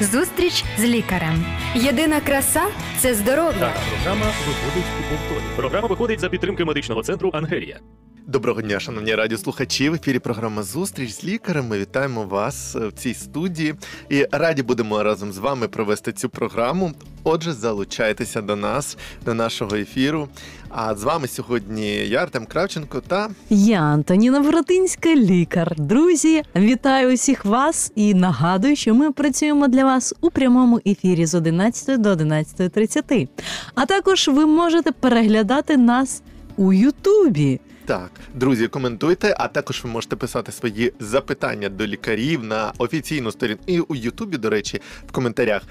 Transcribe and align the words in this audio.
Зустріч 0.00 0.64
з 0.78 0.84
лікарем. 0.84 1.44
Єдина 1.74 2.20
краса 2.20 2.62
це 2.98 3.14
здоров'я. 3.14 3.58
Так, 3.60 3.76
програма 3.90 4.26
виходить 4.26 4.84
у 5.00 5.02
повторі. 5.10 5.44
Програма 5.56 5.88
виходить 5.88 6.20
за 6.20 6.28
підтримки 6.28 6.64
медичного 6.64 7.02
центру 7.02 7.30
Ангелія. 7.34 7.80
Доброго 8.28 8.62
дня, 8.62 8.80
шановні 8.80 9.14
радіослухачі. 9.14 9.88
В 9.88 9.94
ефірі 9.94 10.18
програма 10.18 10.62
Зустріч 10.62 11.10
з 11.10 11.24
лікарем. 11.24 11.68
Ми 11.68 11.78
вітаємо 11.78 12.22
вас 12.24 12.76
е, 12.76 12.86
в 12.86 12.92
цій 12.92 13.14
студії 13.14 13.74
і 14.08 14.26
раді 14.32 14.62
будемо 14.62 15.02
разом 15.02 15.32
з 15.32 15.38
вами 15.38 15.68
провести 15.68 16.12
цю 16.12 16.28
програму. 16.28 16.92
Отже, 17.24 17.52
залучайтеся 17.52 18.42
до 18.42 18.56
нас, 18.56 18.96
до 19.24 19.34
нашого 19.34 19.76
ефіру. 19.76 20.28
А 20.68 20.94
з 20.94 21.02
вами 21.02 21.28
сьогодні 21.28 21.90
я, 21.90 22.22
Артем 22.22 22.46
Кравченко 22.46 23.00
та 23.00 23.30
Я 23.50 23.80
Антоніна 23.80 24.40
Воротинська, 24.40 25.14
лікар. 25.14 25.74
Друзі, 25.78 26.42
вітаю 26.56 27.14
усіх 27.14 27.44
вас 27.44 27.92
і 27.94 28.14
нагадую, 28.14 28.76
що 28.76 28.94
ми 28.94 29.12
працюємо 29.12 29.68
для 29.68 29.84
вас 29.84 30.14
у 30.20 30.30
прямому 30.30 30.80
ефірі 30.86 31.26
з 31.26 31.34
11 31.34 32.00
до 32.00 32.08
11.30. 32.14 33.28
А 33.74 33.86
також 33.86 34.28
ви 34.28 34.46
можете 34.46 34.92
переглядати 34.92 35.76
нас 35.76 36.22
у 36.56 36.72
Ютубі. 36.72 37.60
Так, 37.88 38.10
друзі, 38.34 38.68
коментуйте, 38.68 39.34
а 39.38 39.48
також 39.48 39.84
ви 39.84 39.90
можете 39.90 40.16
писати 40.16 40.52
свої 40.52 40.92
запитання 41.00 41.68
до 41.68 41.86
лікарів 41.86 42.44
на 42.44 42.72
офіційну 42.78 43.32
сторінку 43.32 43.62
і 43.66 43.80
у 43.80 43.94
Ютубі, 43.94 44.36
до 44.36 44.50
речі, 44.50 44.80
в 45.08 45.12
коментарях. 45.12 45.62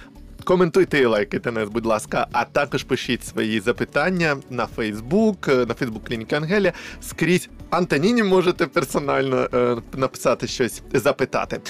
Коментуйте 0.43 0.99
і 0.99 1.05
лайкайте 1.05 1.51
нас, 1.51 1.69
будь 1.69 1.85
ласка, 1.85 2.27
а 2.31 2.45
також 2.45 2.83
пишіть 2.83 3.25
свої 3.25 3.59
запитання 3.59 4.37
на 4.49 4.65
Фейсбук, 4.65 5.47
на 5.47 5.73
Фейсбук 5.73 6.03
Клініки 6.03 6.35
Ангелія. 6.35 6.73
Скрізь 7.01 7.49
Антоніні 7.69 8.23
можете 8.23 8.65
персонально 8.65 9.49
е, 9.53 9.77
написати 9.93 10.47
щось, 10.47 10.81
запитати. 10.93 11.61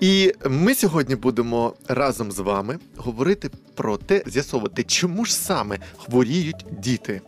І 0.00 0.32
ми 0.48 0.74
сьогодні 0.74 1.16
будемо 1.16 1.74
разом 1.88 2.32
з 2.32 2.38
вами 2.38 2.78
говорити 2.96 3.50
про 3.74 3.96
те, 3.96 4.22
з'ясовувати, 4.26 4.82
чому 4.82 5.24
ж 5.24 5.34
саме 5.34 5.78
хворіють 5.98 6.66
діти. 6.70 7.20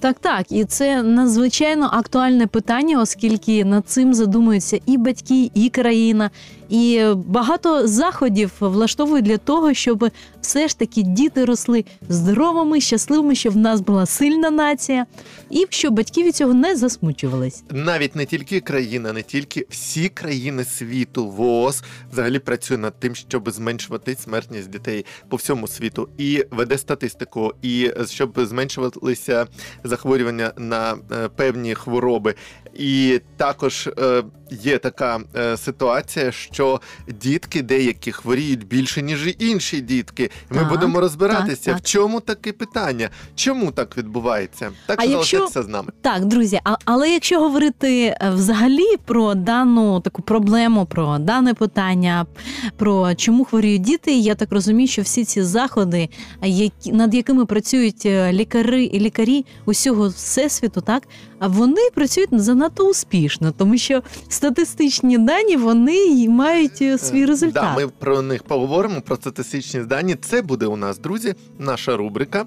Так, 0.00 0.18
так, 0.18 0.52
і 0.52 0.64
це 0.64 1.02
надзвичайно 1.02 1.90
актуальне 1.92 2.46
питання, 2.46 3.00
оскільки 3.00 3.64
над 3.64 3.88
цим 3.88 4.14
задумуються 4.14 4.80
і 4.86 4.98
батьки, 4.98 5.50
і 5.54 5.68
країна, 5.68 6.30
і 6.68 7.02
багато 7.14 7.88
заходів 7.88 8.52
влаштовують 8.60 9.24
для 9.24 9.38
того, 9.38 9.74
щоб 9.74 10.10
все 10.40 10.68
ж 10.68 10.78
таки 10.78 11.02
діти 11.02 11.44
росли 11.44 11.84
здоровими, 12.08 12.80
щасливими, 12.80 13.34
щоб 13.34 13.52
в 13.52 13.56
нас 13.56 13.80
була 13.80 14.06
сильна 14.06 14.50
нація, 14.50 15.06
і 15.50 15.66
щоб 15.70 15.94
батьки 15.94 16.22
від 16.22 16.36
цього 16.36 16.54
не 16.54 16.76
засмучувались. 16.76 17.62
Навіть 17.70 18.16
не 18.16 18.26
тільки 18.26 18.60
країна, 18.60 19.12
не 19.12 19.22
тільки 19.22 19.66
всі 19.70 20.08
країни 20.08 20.64
світу, 20.64 21.26
ВООЗ 21.26 21.82
взагалі 22.12 22.38
працює 22.38 22.78
над 22.78 23.00
тим, 23.00 23.14
щоб 23.14 23.50
зменшувати 23.50 24.16
смертність 24.24 24.70
дітей 24.70 25.04
по 25.28 25.36
всьому 25.36 25.68
світу, 25.68 26.08
і 26.18 26.44
веде 26.50 26.78
статистику, 26.78 27.54
і 27.62 27.90
щоб 28.06 28.40
зменшувалися 28.46 29.46
захворювання 29.90 30.52
на 30.56 30.96
е, 31.12 31.28
певні 31.28 31.74
хвороби. 31.74 32.34
І 32.74 33.20
також 33.36 33.88
е, 33.98 34.22
є 34.50 34.78
така 34.78 35.20
е, 35.36 35.56
ситуація, 35.56 36.32
що 36.32 36.80
дітки 37.20 37.62
деякі 37.62 38.12
хворіють 38.12 38.66
більше, 38.66 39.02
ніж 39.02 39.34
інші 39.38 39.80
дітки. 39.80 40.30
Ми 40.50 40.56
Так, 40.58 40.68
будемо 40.68 41.00
розбиратися, 41.00 41.70
так, 41.72 41.80
в 41.80 41.82
чому 41.82 42.20
таке 42.20 42.52
питання, 42.52 43.10
чому 43.34 43.70
так 43.70 43.96
відбувається. 43.96 44.70
Так 44.86 45.00
А 45.00 45.04
якщо- 45.04 45.36
залишайтеся 45.38 45.62
з 45.62 45.68
нами. 45.68 45.92
Так, 46.00 46.24
друзі, 46.24 46.60
а, 46.64 46.76
але 46.84 47.10
якщо 47.10 47.40
говорити 47.40 48.04
е, 48.04 48.30
взагалі 48.34 48.96
про 49.04 49.34
дану 49.34 50.00
таку 50.00 50.22
проблему, 50.22 50.86
про 50.86 51.18
дане 51.18 51.54
питання, 51.54 52.26
про 52.76 53.14
чому 53.14 53.44
хворіють 53.44 53.82
діти, 53.82 54.18
я 54.18 54.34
так 54.34 54.52
розумію, 54.52 54.88
що 54.88 55.02
всі 55.02 55.24
ці 55.24 55.42
заходи, 55.42 56.08
які 56.42 56.92
над 56.92 57.14
якими 57.14 57.46
працюють 57.46 58.06
лікари 58.06 58.84
і 58.84 59.00
лікарі 59.00 59.46
усього 59.64 60.08
всесвіту, 60.08 60.80
так 60.80 61.02
вони 61.40 61.80
працюють 61.94 62.32
занадто 62.60 62.90
успішно, 62.90 63.52
тому 63.52 63.78
що 63.78 64.02
статистичні 64.28 65.18
дані 65.18 65.56
вони 65.56 66.28
мають 66.28 66.82
е, 66.82 66.98
свій 66.98 67.26
результат. 67.26 67.62
Да, 67.62 67.74
ми 67.74 67.88
про 67.88 68.22
них 68.22 68.42
поговоримо, 68.42 69.00
про 69.00 69.16
статистичні 69.16 69.80
дані. 69.80 70.14
Це 70.14 70.42
буде 70.42 70.66
у 70.66 70.76
нас, 70.76 70.98
друзі, 70.98 71.34
наша 71.58 71.96
рубрика. 71.96 72.46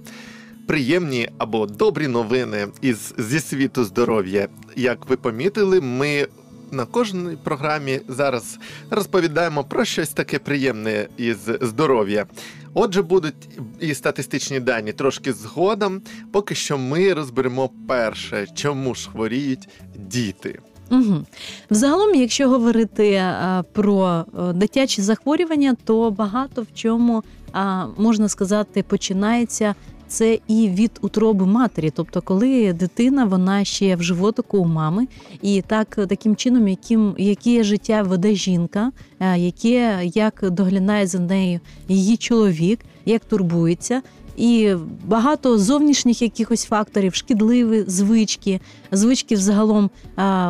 Приємні 0.68 1.30
або 1.38 1.66
добрі 1.66 2.08
новини 2.08 2.68
із 2.82 3.14
зі 3.18 3.40
світу 3.40 3.84
здоров'я. 3.84 4.48
Як 4.76 5.10
ви 5.10 5.18
помітили, 5.18 5.82
ми 5.82 6.28
на 6.72 6.86
кожній 6.86 7.38
програмі 7.44 8.00
зараз 8.08 8.60
розповідаємо 8.90 9.64
про 9.64 9.86
щось 9.86 10.10
таке 10.10 10.40
приємне 10.40 11.08
із 11.18 11.38
здоров'я. 11.62 12.26
Отже, 12.74 13.02
будуть 13.02 13.50
і 13.80 13.94
статистичні 13.94 14.60
дані 14.60 14.94
трошки 14.94 15.34
згодом. 15.34 16.02
Поки 16.32 16.56
що 16.56 16.78
ми 16.78 17.14
розберемо 17.14 17.70
перше, 17.88 18.48
чому 18.56 18.96
ж 18.96 19.10
хворіють 19.10 19.70
діти. 19.96 20.60
Угу. 20.92 21.26
Взагалом, 21.70 22.16
якщо 22.16 22.50
говорити 22.50 23.16
а, 23.16 23.64
про 23.72 24.26
е, 24.40 24.54
дитячі 24.54 25.02
захворювання, 25.02 25.76
то 25.84 26.12
багато 26.12 26.62
в 26.62 26.68
чому 26.74 27.24
а, 27.52 27.88
можна 27.98 28.30
сказати 28.30 28.84
починається. 28.84 29.76
Це 30.14 30.40
і 30.48 30.70
від 30.70 30.92
утроби 31.02 31.46
матері, 31.46 31.92
тобто, 31.96 32.22
коли 32.22 32.74
дитина 32.74 33.26
вона 33.26 33.64
ще 33.64 33.96
в 33.96 34.04
животику 34.04 34.58
у 34.58 34.66
мами, 34.66 35.08
і 35.42 35.64
так 35.68 36.00
таким 36.10 36.36
чином, 36.36 36.68
яким 36.68 37.16
яке 37.18 37.64
життя 37.64 38.02
веде 38.02 38.36
жінка, 38.36 38.92
е, 39.20 39.40
яке 39.40 40.02
як 40.14 40.52
доглядає 40.52 41.08
за 41.08 41.20
нею 41.20 41.60
її 41.88 42.18
чоловік, 42.18 42.80
як 43.06 43.26
турбується, 43.26 44.02
і 44.38 44.74
багато 45.06 45.58
зовнішніх 45.58 46.22
якихось 46.22 46.66
факторів, 46.66 47.16
шкідливі 47.16 47.84
звички, 47.88 48.60
звички 48.92 49.36
взагалом 49.36 49.90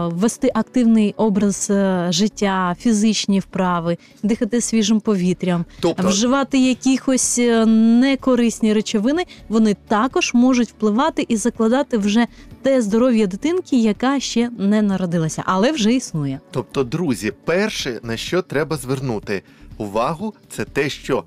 вести 0.06 0.52
активний 0.54 1.14
образ 1.18 1.68
е, 1.70 2.08
життя, 2.10 2.76
фізичні 2.80 3.40
вправи, 3.40 3.98
дихати 4.24 4.62
свіжим 4.62 5.00
повітрям, 5.00 5.66
Тобто, 5.80 6.08
вживати 6.08 6.58
якихось 6.58 7.40
е, 7.40 7.66
некорисні 7.66 8.74
речовини, 8.74 9.24
вони 9.50 9.76
також 9.88 10.34
можуть 10.34 10.70
впливати 10.70 11.26
і 11.28 11.38
закладати 11.38 11.98
вже 11.98 12.28
те 12.62 12.82
здоров'я 12.82 13.28
дитинки, 13.28 13.78
яка 13.78 14.20
ще 14.20 14.50
не 14.58 14.82
народилася, 14.82 15.44
але 15.46 15.72
вже 15.72 15.94
існує. 15.94 16.40
Тобто, 16.52 16.84
друзі, 16.84 17.34
перше, 17.46 18.00
на 18.04 18.18
що 18.18 18.42
треба 18.42 18.78
звернути 18.78 19.44
увагу, 19.78 20.34
це 20.50 20.66
те, 20.66 20.90
що 20.90 21.24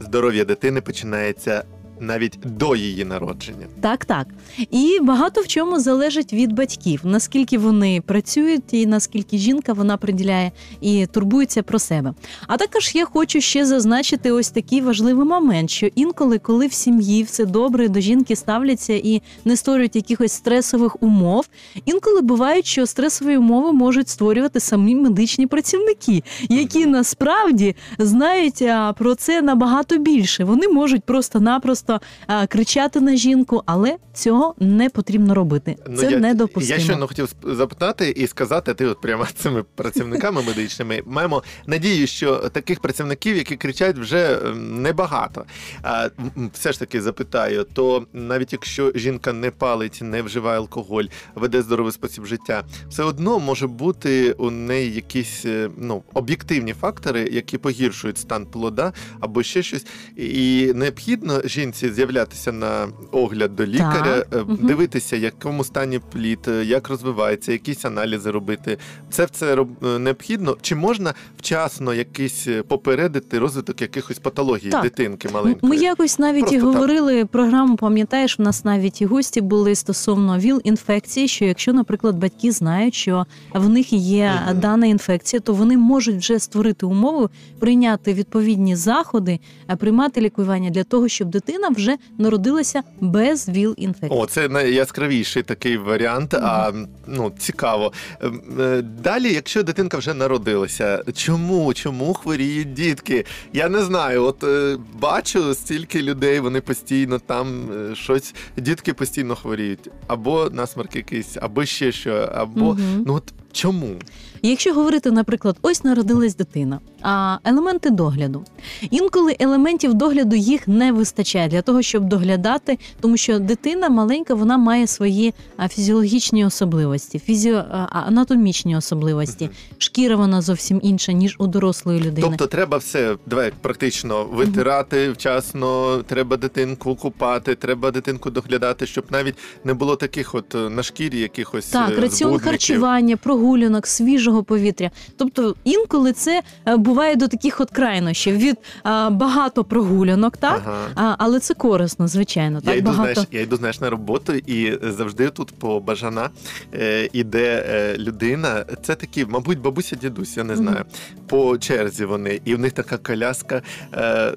здоров'я 0.00 0.44
дитини 0.44 0.80
починається 0.80 1.64
навіть 2.00 2.38
до 2.44 2.76
її 2.76 3.04
народження. 3.04 3.66
Так, 3.80 4.04
так. 4.04 4.26
І 4.70 4.98
багато 5.02 5.40
в 5.40 5.46
чому 5.46 5.80
залежить 5.80 6.32
від 6.32 6.52
батьків, 6.52 7.00
наскільки 7.04 7.58
вони 7.58 8.02
працюють, 8.06 8.74
і 8.74 8.86
наскільки 8.86 9.38
жінка 9.38 9.72
вона 9.72 9.96
приділяє 9.96 10.52
і 10.80 11.06
турбується 11.06 11.62
про 11.62 11.78
себе. 11.78 12.14
А 12.46 12.56
також 12.56 12.94
я 12.94 13.04
хочу 13.04 13.40
ще 13.40 13.66
зазначити 13.66 14.32
ось 14.32 14.50
такий 14.50 14.80
важливий 14.80 15.24
момент, 15.24 15.70
що 15.70 15.86
інколи, 15.94 16.38
коли 16.38 16.66
в 16.66 16.72
сім'ї 16.72 17.22
все 17.22 17.44
добре 17.44 17.88
до 17.88 18.00
жінки 18.00 18.36
ставляться 18.36 18.92
і 18.92 19.22
не 19.44 19.56
створюють 19.56 19.96
якихось 19.96 20.32
стресових 20.32 21.02
умов, 21.02 21.48
інколи 21.84 22.20
бувають, 22.20 22.66
що 22.66 22.86
стресові 22.86 23.36
умови 23.36 23.72
можуть 23.72 24.08
створювати 24.08 24.60
самі 24.60 24.94
медичні 24.94 25.46
працівники, 25.46 26.22
які 26.48 26.86
насправді 26.86 27.76
знають 27.98 28.64
про 28.98 29.14
це 29.14 29.42
набагато 29.42 29.98
більше. 29.98 30.44
Вони 30.44 30.68
можуть 30.68 31.04
просто-напросто 31.04 31.89
а, 32.26 32.46
кричати 32.46 33.00
на 33.00 33.16
жінку, 33.16 33.62
але 33.66 33.96
цього 34.14 34.54
не 34.58 34.90
потрібно 34.90 35.34
робити. 35.34 35.76
Це 35.84 35.90
Ну, 35.90 36.10
я, 36.10 36.18
недопустимо. 36.18 36.78
Я 36.78 36.84
щойно 36.84 37.06
хотів 37.06 37.34
запитати 37.42 38.10
і 38.16 38.26
сказати, 38.26 38.74
ти 38.74 38.86
от 38.86 39.00
прямо 39.00 39.26
цими 39.34 39.62
працівниками 39.74 40.42
медичними 40.42 41.02
маємо 41.06 41.42
надію, 41.66 42.06
що 42.06 42.36
таких 42.36 42.80
працівників, 42.80 43.36
які 43.36 43.56
кричать, 43.56 43.98
вже 43.98 44.38
ем, 44.44 44.82
небагато. 44.82 45.44
А 45.82 46.08
все 46.52 46.72
ж 46.72 46.78
таки 46.78 47.02
запитаю, 47.02 47.66
то 47.72 48.06
навіть 48.12 48.52
якщо 48.52 48.92
жінка 48.94 49.32
не 49.32 49.50
палить, 49.50 49.98
не 50.02 50.22
вживає 50.22 50.58
алкоголь, 50.58 51.04
веде 51.34 51.62
здоровий 51.62 51.92
спосіб 51.92 52.26
життя, 52.26 52.64
все 52.88 53.02
одно 53.02 53.38
може 53.38 53.66
бути 53.66 54.32
у 54.32 54.50
неї 54.50 54.92
якісь 54.92 55.44
е, 55.44 55.70
ну 55.78 56.02
об'єктивні 56.14 56.72
фактори, 56.72 57.28
які 57.32 57.58
погіршують 57.58 58.18
стан 58.18 58.46
плода 58.46 58.92
або 59.20 59.42
ще 59.42 59.62
щось. 59.62 59.86
І 60.16 60.72
необхідно 60.74 61.42
жінці 61.44 61.79
віці 61.84 61.94
з'являтися 61.94 62.52
на 62.52 62.88
огляд 63.12 63.56
до 63.56 63.66
лікаря, 63.66 64.24
Так. 64.30 64.42
е, 64.50 64.56
дивитися, 64.66 65.16
в 65.18 65.20
якому 65.20 65.64
стані 65.64 66.00
плід, 66.12 66.38
е, 66.48 66.64
як 66.64 66.88
розвивається, 66.88 67.52
якісь 67.52 67.84
аналізи 67.84 68.30
робити. 68.30 68.78
Це 69.10 69.26
все 69.32 69.54
е, 69.82 69.98
необхідно. 69.98 70.56
Чи 70.62 70.74
можна 70.74 71.14
вчасно 71.38 71.94
якийсь 71.94 72.48
попередити 72.68 73.38
розвиток 73.38 73.80
якихось 73.80 74.18
патологій 74.18 74.70
Так. 74.70 74.82
дитинки 74.82 75.28
маленької? 75.28 75.70
Ми 75.70 75.76
якось 75.76 76.18
навіть 76.18 76.40
Просто 76.40 76.56
і 76.56 76.58
так. 76.60 76.66
говорили 76.68 77.24
програму, 77.24 77.76
пам'ятаєш, 77.76 78.38
в 78.38 78.42
нас 78.42 78.64
навіть 78.64 79.02
і 79.02 79.06
гості 79.06 79.40
були 79.40 79.74
стосовно 79.74 80.38
ВІЛ-інфекції, 80.38 81.28
що 81.28 81.44
якщо, 81.44 81.72
наприклад, 81.72 82.16
батьки 82.16 82.52
знають, 82.52 82.94
що 82.94 83.26
в 83.54 83.68
них 83.68 83.92
є 83.92 84.32
Мгм. 84.46 84.60
дана 84.60 84.86
інфекція, 84.86 85.40
то 85.40 85.52
вони 85.54 85.76
можуть 85.76 86.16
вже 86.16 86.38
створити 86.38 86.86
умову, 86.86 87.30
прийняти 87.58 88.14
відповідні 88.14 88.76
заходи, 88.76 89.38
приймати 89.78 90.20
лікування 90.20 90.70
для 90.70 90.84
того, 90.84 91.08
щоб 91.08 91.28
дитина 91.28 91.69
вже 91.72 91.96
народилася 92.18 92.82
без 93.00 93.48
ВІЛ-інфекції. 93.48 94.20
О, 94.20 94.26
це 94.26 94.48
найяскравіший 94.48 95.42
такий 95.42 95.76
варіант. 95.76 96.34
А 96.34 96.72
ну 97.06 97.32
цікаво. 97.38 97.92
Ем, 98.20 98.40
е, 98.60 98.82
Далі, 98.82 99.32
якщо 99.32 99.62
дитинка 99.62 99.98
вже 99.98 100.14
народилася, 100.14 101.04
чому? 101.14 101.74
Чому 101.74 102.14
хворіють 102.14 102.72
дітки? 102.72 103.24
Я 103.52 103.68
не 103.68 103.82
знаю. 103.82 104.24
От 104.24 104.44
е, 104.44 104.76
бачу 105.00 105.54
стільки 105.54 106.02
людей, 106.02 106.40
вони 106.40 106.60
постійно 106.60 107.18
там 107.18 107.70
е, 107.72 107.94
щось, 107.94 108.34
дітки 108.56 108.94
постійно 108.94 109.36
хворіють, 109.36 109.90
або 110.06 110.50
насморк 110.52 110.96
якийсь, 110.96 111.36
або 111.40 111.64
ще 111.64 111.92
що, 111.92 112.12
або 112.34 112.64
Мгм. 112.74 113.04
ну 113.06 113.14
от 113.14 113.32
чому? 113.52 113.94
Якщо 114.42 114.74
говорити, 114.74 115.10
наприклад, 115.10 115.56
ось 115.62 115.84
народилась 115.84 116.36
дитина, 116.36 116.80
а 117.02 117.38
елементи 117.44 117.90
догляду. 117.90 118.44
Інколи 118.90 119.36
елементів 119.38 119.94
догляду 119.94 120.36
їх 120.36 120.68
не 120.68 120.92
вистачає 120.92 121.48
для 121.48 121.62
того, 121.62 121.82
щоб 121.82 122.04
доглядати, 122.04 122.78
тому 123.00 123.16
що 123.16 123.38
дитина 123.38 123.88
маленька, 123.88 124.34
вона 124.34 124.58
має 124.58 124.86
свої 124.86 125.34
фізіологічні 125.68 126.44
особливості, 126.44 127.18
фізіо 127.18 127.64
анатомічні 127.90 128.76
особливості. 128.76 129.50
Шкіра 129.78 130.16
вона 130.16 130.42
зовсім 130.42 130.80
інша, 130.82 131.12
ніж 131.12 131.36
у 131.38 131.46
дорослої 131.46 132.00
людини. 132.00 132.26
Тобто 132.28 132.46
треба 132.46 132.76
все 132.76 133.16
давай 133.26 133.52
практично 133.60 134.24
витирати 134.24 135.10
вчасно, 135.10 136.02
треба 136.06 136.36
дитинку 136.36 136.94
купати, 136.96 137.54
треба 137.54 137.90
дитинку 137.90 138.30
доглядати, 138.30 138.86
щоб 138.86 139.04
навіть 139.10 139.34
не 139.64 139.74
було 139.74 139.96
таких 139.96 140.34
от 140.34 140.54
е, 140.54 140.58
на 140.58 140.82
шкірі 140.82 141.18
якихось 141.20 141.66
Так, 141.66 141.90
е, 141.90 142.00
раціон 142.00 142.30
збудників. 142.30 142.44
харчування, 142.50 143.16
прогулянок, 143.16 143.86
свіжого 143.86 144.42
повітря. 144.44 144.90
Тобто 145.16 145.54
інколи 145.64 146.12
це 146.12 146.42
е, 146.68 146.76
буває 146.90 147.16
до 147.16 147.28
таких 147.28 147.60
от 147.60 147.70
крайнощів 147.70 148.36
від 148.36 148.58
а, 148.82 149.10
багато 149.10 149.64
прогулянок, 149.64 150.36
так 150.36 150.62
Ага. 150.66 150.88
а, 150.94 151.14
але 151.18 151.40
це 151.40 151.54
корисно, 151.54 152.08
звичайно. 152.08 152.60
Я 152.64 152.70
Так 152.70 152.78
йду, 152.78 152.90
багато 152.90 153.12
знаєш, 153.12 153.28
я 153.32 153.40
йду 153.40 153.56
знаєш, 153.56 153.80
на 153.80 153.90
роботу, 153.90 154.32
і 154.32 154.78
завжди 154.82 155.30
тут 155.30 155.52
по 155.58 155.80
бажана 155.80 156.30
е, 156.74 157.08
іде 157.12 157.64
е, 157.68 157.98
людина. 157.98 158.64
Це 158.82 158.94
такі, 158.94 159.24
мабуть, 159.24 159.58
бабуся, 159.58 159.96
дідусь, 159.96 160.36
я 160.36 160.44
не 160.44 160.56
знаю. 160.56 160.84
По 161.26 161.58
черзі 161.58 162.04
вони, 162.04 162.40
і 162.44 162.54
в 162.54 162.58
них 162.58 162.72
така 162.72 162.98
коляска 162.98 163.62
е, 163.94 164.32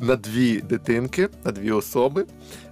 на 0.00 0.16
дві 0.16 0.60
дитинки, 0.60 1.28
на 1.44 1.52
дві 1.52 1.72
особи. 1.72 2.24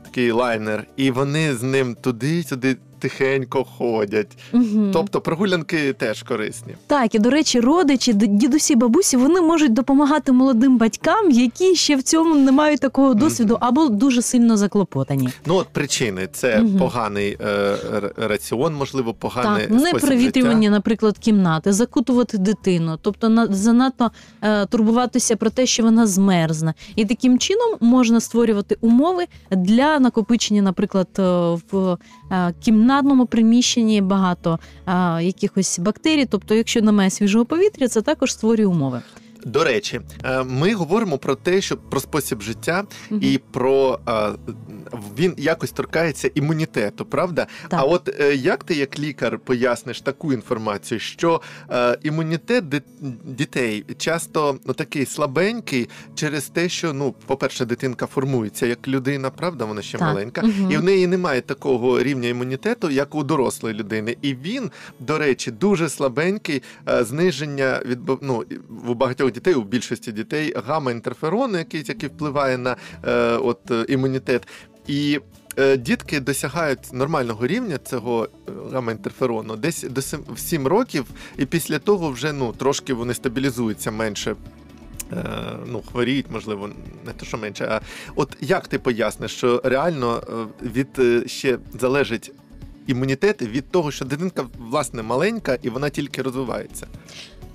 Такий 0.05 0.31
лайнер, 0.31 0.85
і 0.97 1.11
вони 1.11 1.55
з 1.55 1.62
ним 1.62 1.97
туди-сюди 2.00 2.76
тихенько 3.00 3.64
ходять. 3.64 4.38
Мгм. 4.52 4.91
Тобто 4.93 5.20
прогулянки 5.20 5.93
теж 5.93 6.23
корисні. 6.23 6.75
Так, 6.87 7.14
і 7.14 7.19
до 7.19 7.31
речі, 7.31 7.61
родичі, 7.61 8.12
дідусі, 8.14 8.76
бабусі, 8.76 9.17
вони 9.17 9.41
можуть 9.41 9.73
допомагати 9.73 10.32
молодим 10.32 10.79
батькам, 10.79 11.31
які 11.31 11.75
ще 11.75 11.97
в 11.97 12.02
цьому 12.02 12.35
не 12.35 12.52
мають 12.52 12.81
такого 12.81 13.14
досвіду, 13.14 13.58
або 13.61 13.88
дуже 13.88 14.23
сильно 14.23 14.56
заклопотані. 14.56 15.29
Ну 15.47 15.55
от 15.55 15.69
причини: 15.69 16.29
це 16.32 16.61
Мгм. 16.61 16.79
поганий 16.79 17.37
е, 17.41 17.76
раціон, 18.17 18.75
можливо, 18.75 19.14
поганий 19.14 19.62
Так, 19.62 19.70
не 19.70 19.88
спосіб 19.88 20.06
провітрювання, 20.08 20.61
життя. 20.62 20.70
наприклад, 20.70 21.19
кімнати, 21.19 21.73
закутувати 21.73 22.38
дитину, 22.38 22.99
тобто 23.02 23.29
на 23.29 23.47
занадто 23.47 24.11
е, 24.43 24.67
турбуватися 24.67 25.37
про 25.37 25.50
те, 25.50 25.67
що 25.67 25.82
вона 25.82 26.06
змерзне, 26.06 26.75
і 26.97 27.05
таким 27.05 27.38
чином 27.38 27.76
можна 27.81 28.20
створювати 28.20 28.76
умови 28.81 29.25
для 29.50 29.99
накопичення, 29.99 30.62
наприклад, 30.62 31.08
е, 31.19 31.23
в 31.73 31.99
кімнатному 32.61 33.27
приміщенні 33.27 34.00
багато 34.00 34.59
е, 34.87 34.93
якихось 35.23 35.79
бактерій. 35.79 36.27
Тобто, 36.27 36.55
якщо 36.55 36.82
немає 36.82 37.11
свіжого 37.11 37.44
повітря, 37.44 37.88
це 37.88 38.03
також 38.03 38.32
створює 38.32 38.67
умови. 38.67 39.03
До 39.44 39.65
речі, 39.65 40.00
е, 40.25 40.44
ми 40.44 40.75
говоримо 40.75 41.19
про 41.19 41.35
те, 41.35 41.61
що 41.61 41.77
про 41.77 42.00
спосіб 42.00 42.43
життя 42.43 42.85
угу. 43.11 43.21
і 43.21 43.38
про 43.38 43.99
е, 44.09 44.12
він 45.19 45.34
якось 45.37 45.70
торкається 45.70 46.31
імунітету, 46.34 47.04
правда? 47.04 47.46
Так. 47.69 47.81
А 47.81 47.84
от 47.84 48.20
е, 48.20 48.34
як 48.34 48.64
ти, 48.64 48.75
як 48.75 48.98
лікар, 48.98 49.38
поясниш 49.38 50.00
таку 50.00 50.32
інформацію, 50.32 51.00
що 51.00 51.40
е, 51.70 51.98
імунітет 52.02 52.64
дітей 53.25 53.84
часто 53.98 54.58
ну, 54.66 54.75
такий 54.75 55.06
слабенький 55.06 55.88
через 56.14 56.48
те, 56.48 56.69
що 56.69 56.92
ну, 56.92 57.14
по-перше, 57.26 57.64
дитинка 57.64 58.06
формується 58.06 58.66
як 58.66 58.88
людина, 58.88 59.31
правда, 59.31 59.64
вона 59.64 59.82
ще 59.82 59.98
Так. 59.98 60.08
маленька, 60.08 60.42
Мгм. 60.42 60.70
і 60.70 60.76
в 60.76 60.84
неї 60.84 61.06
немає 61.06 61.40
такого 61.40 62.02
рівня 62.02 62.28
імунітету, 62.28 62.90
як 62.90 63.14
у 63.14 63.22
дорослої 63.22 63.75
людини. 63.75 64.16
І 64.22 64.34
він, 64.34 64.70
до 65.00 65.19
речі, 65.19 65.50
дуже 65.50 65.88
слабенький 65.88 66.62
е, 66.88 67.04
зниження 67.04 67.82
від 67.84 67.98
ну, 68.22 68.44
у 68.88 68.94
багатьох 68.94 69.32
дітей, 69.32 69.54
у 69.54 69.62
більшості 69.62 70.12
дітей, 70.12 70.54
гамма-інтерферону, 70.66 71.58
який, 71.58 71.84
який 71.87 72.08
впливає 72.08 72.58
на 72.58 72.76
е, 73.04 73.37
от, 73.37 73.70
е, 73.70 73.84
імунітет. 73.88 74.48
І 74.90 75.20
е, 75.58 75.76
дітки 75.76 76.20
досягають 76.20 76.92
нормального 76.92 77.46
рівня 77.46 77.78
цього 77.78 78.28
е, 78.48 78.52
гамма-інтерферону 78.72 79.56
десь 79.56 79.82
до 79.82 80.02
7, 80.02 80.20
в 80.34 80.38
7 80.38 80.66
років, 80.66 81.04
і 81.38 81.46
після 81.46 81.78
того 81.78 82.10
вже 82.10 82.32
ну, 82.32 82.52
трошки 82.52 82.94
вони 82.94 83.14
стабілізуються 83.14 83.90
менше. 83.90 84.37
е, 85.12 85.25
Ну, 85.66 85.82
хворіють, 85.92 86.26
можливо, 86.31 86.70
не 87.06 87.12
те, 87.12 87.26
що 87.26 87.38
менше. 87.38 87.64
А 87.70 87.81
от 88.14 88.37
як 88.40 88.69
ти 88.69 88.78
поясниш, 88.78 89.31
що 89.31 89.60
реально 89.64 90.22
е, 90.62 90.66
від 90.69 91.28
ще 91.31 91.58
залежить 91.81 92.32
імунітет 92.87 93.42
від 93.42 93.70
того, 93.70 93.90
що 93.90 94.04
дитинка 94.04 94.46
власне 94.58 95.02
маленька 95.02 95.58
і 95.62 95.69
вона 95.70 95.90
тільки 95.90 96.22
розвивається. 96.22 96.87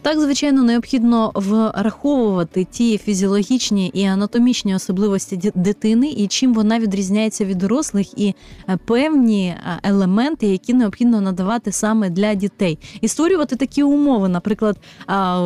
Так, 0.06 0.19
звичайно, 0.19 0.63
необхідно 0.63 1.31
враховувати 1.36 2.68
ті 2.72 2.98
фізіологічні 2.98 3.92
і 3.94 4.04
анатомічні 4.04 4.75
особливості 4.75 5.52
дитини, 5.56 6.10
і 6.18 6.28
чим 6.28 6.54
вона 6.54 6.80
відрізняється 6.80 7.46
від 7.46 7.57
дорослих, 7.57 8.19
і 8.19 8.34
е, 8.69 8.78
певні 8.86 9.48
е, 9.48 9.80
елементи, 9.84 10.48
які 10.48 10.74
необхідно 10.74 11.22
надавати 11.22 11.72
саме 11.72 12.10
для 12.10 12.36
дітей, 12.36 12.80
і 13.02 13.07
створювати 13.07 13.56
такі 13.56 13.84
умови, 13.84 14.30
наприклад, 14.30 14.78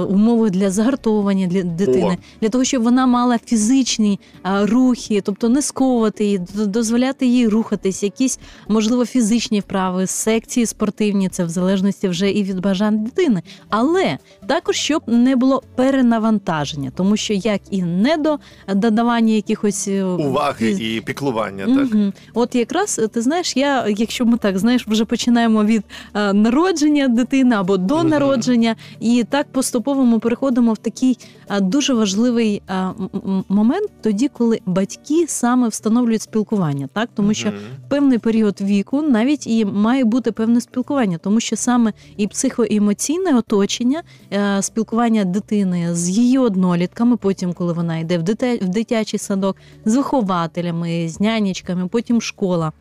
умови 0.10 0.50
для 0.50 0.72
загартовування 0.72 1.48
для 1.48 1.64
дитини, 1.64 2.18
для 2.42 2.50
того, 2.50 2.64
щоб 2.64 2.84
вона 2.84 3.08
мала 3.08 3.38
фізичні 3.38 4.20
рухи, 4.44 5.22
тобто 5.22 5.50
не 5.50 5.62
сковувати 5.62 6.24
її, 6.26 6.42
дозволяти 6.56 7.26
їй 7.26 7.48
рухатись, 7.48 8.04
якісь 8.04 8.40
можливо 8.68 9.06
фізичні 9.06 9.60
вправи, 9.60 10.08
секції 10.08 10.66
спортивні, 10.66 11.30
це 11.30 11.44
в 11.44 11.50
залежності 11.50 12.08
вже 12.08 12.32
і 12.32 12.44
від 12.44 12.60
бажань 12.60 13.04
дитини. 13.04 13.42
Але 13.70 14.18
також 14.50 14.76
щоб 14.76 15.02
не 15.08 15.36
було 15.36 15.64
перенавантаження, 15.76 16.92
тому 16.96 17.18
що 17.18 17.34
як 17.34 17.62
і 17.72 17.82
не 17.84 18.18
до 18.18 18.40
додавання 18.76 19.34
якихось 19.34 19.88
е, 19.88 20.04
Уваги 20.04 20.72
і 20.72 21.02
піклування, 21.02 21.66
так? 21.66 21.94
Мгм. 21.94 22.14
От 22.34 22.56
якраз 22.56 23.02
ти 23.14 23.22
знаєш, 23.22 23.58
я, 23.58 23.88
якщо 23.88 24.26
ми 24.26 24.38
так 24.38 24.58
знаєш, 24.60 24.88
вже 24.88 25.06
починаємо 25.06 25.64
від 25.64 25.84
е, 26.16 26.34
народження 26.34 27.08
дитини 27.08 27.56
або 27.56 27.78
до 27.78 27.98
Мгм. 27.98 28.08
народження, 28.10 28.76
і 29.00 29.26
так 29.30 29.48
поступово 29.52 30.06
ми 30.06 30.20
переходимо 30.20 30.74
в 30.74 30.78
такий 30.78 31.18
е, 31.50 31.60
дуже 31.62 31.94
важливий 31.94 32.62
е, 32.70 32.74
м- 32.76 33.44
момент, 33.50 33.90
тоді, 34.02 34.28
коли 34.28 34.60
батьки 34.66 35.26
саме 35.28 35.68
встановлюють 35.68 36.22
спілкування, 36.22 36.88
так 36.94 37.10
тому 37.16 37.34
що 37.34 37.48
Мгм. 37.50 37.58
певний 37.90 38.18
період 38.18 38.62
віку 38.62 39.02
навіть 39.02 39.48
і 39.48 39.66
має 39.66 40.04
бути 40.06 40.32
певне 40.32 40.62
спілкування, 40.62 41.18
тому 41.18 41.40
що 41.40 41.56
саме 41.56 41.94
і 42.18 42.28
психоемоційне 42.28 43.38
оточення, 43.38 44.04
е, 44.32 44.39
спілкування 44.62 45.26
дитини 45.26 45.96
з 45.96 46.10
її 46.10 46.38
однолітками, 46.38 47.18
потім, 47.18 47.54
коли 47.54 47.74
вона 47.74 47.98
йде 47.98 48.18
в 48.62 48.70
дитячий 48.70 49.20
садок, 49.20 49.58
з 49.86 49.96
вихователями, 49.96 51.10
з 51.10 51.20
нянечками, 51.20 51.88
потім 51.88 52.22
школа, 52.22 52.72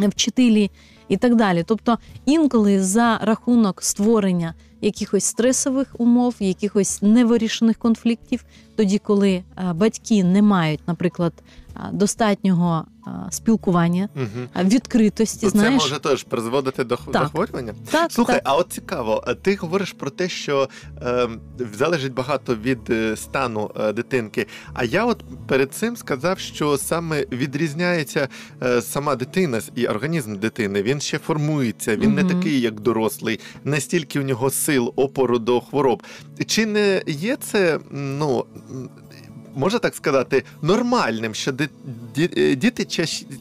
е, 0.00 0.08
вчителі 0.08 0.70
і 1.08 1.16
так 1.16 1.36
далі. 1.36 1.64
Тобто 1.66 1.98
інколи 2.26 2.82
за 2.82 3.18
рахунок 3.22 3.82
створення 3.82 4.54
якихось 4.80 5.24
стресових 5.24 5.94
умов, 5.98 6.34
якихось 6.40 7.02
невирішених 7.02 7.76
конфліктів, 7.76 8.44
тоді, 8.76 8.98
коли 8.98 9.30
е, 9.30 9.72
батьки 9.72 10.24
не 10.24 10.42
мають, 10.42 10.80
наприклад, 10.86 11.32
достатнього 11.92 12.84
спілкування, 13.30 14.08
Угу. 14.16 14.64
відкритості. 14.64 15.46
То 15.46 15.58
це 15.58 15.70
може 15.70 15.98
теж 15.98 16.22
призводити 16.22 16.84
до 16.84 16.96
Так. 16.96 17.12
захворювання? 17.12 17.74
так, 17.90 18.12
Слухай, 18.12 18.34
так. 18.36 18.42
а 18.46 18.56
от 18.56 18.72
цікаво, 18.72 19.24
ти 19.42 19.54
говориш 19.56 19.92
про 19.92 20.10
те, 20.10 20.28
що 20.28 20.68
е, 21.02 21.28
залежить 21.78 22.14
багато 22.14 22.54
від 22.54 22.90
е, 22.90 23.16
стану 23.16 23.70
е, 23.80 23.92
дитинки. 23.92 24.46
А 24.74 24.84
я 24.84 25.04
от 25.04 25.24
перед 25.46 25.72
цим 25.74 25.96
сказав, 25.96 26.38
що 26.38 26.78
саме 26.78 27.26
відрізняється 27.32 28.28
е, 28.62 28.82
сама 28.82 29.16
дитина 29.16 29.60
і 29.74 29.86
організм 29.86 30.36
дитини. 30.36 30.82
Він 30.82 31.00
ще 31.00 31.18
формується, 31.18 31.96
він 31.96 32.14
не 32.14 32.24
такий, 32.24 32.60
як 32.60 32.80
дорослий, 32.80 33.40
не 33.64 33.80
стільки 33.80 34.20
у 34.20 34.22
нього 34.22 34.50
сил, 34.50 34.92
опору 34.96 35.38
до 35.38 35.60
хвороб. 35.60 36.02
Чи 36.46 36.66
не 36.66 37.02
є 37.06 37.36
це, 37.36 37.78
ну. 37.90 38.44
Можна 39.54 39.78
так 39.78 39.94
сказати, 39.94 40.44
нормальним, 40.62 41.34
що 41.34 41.52
е, 42.18 42.54
діти 42.54 42.84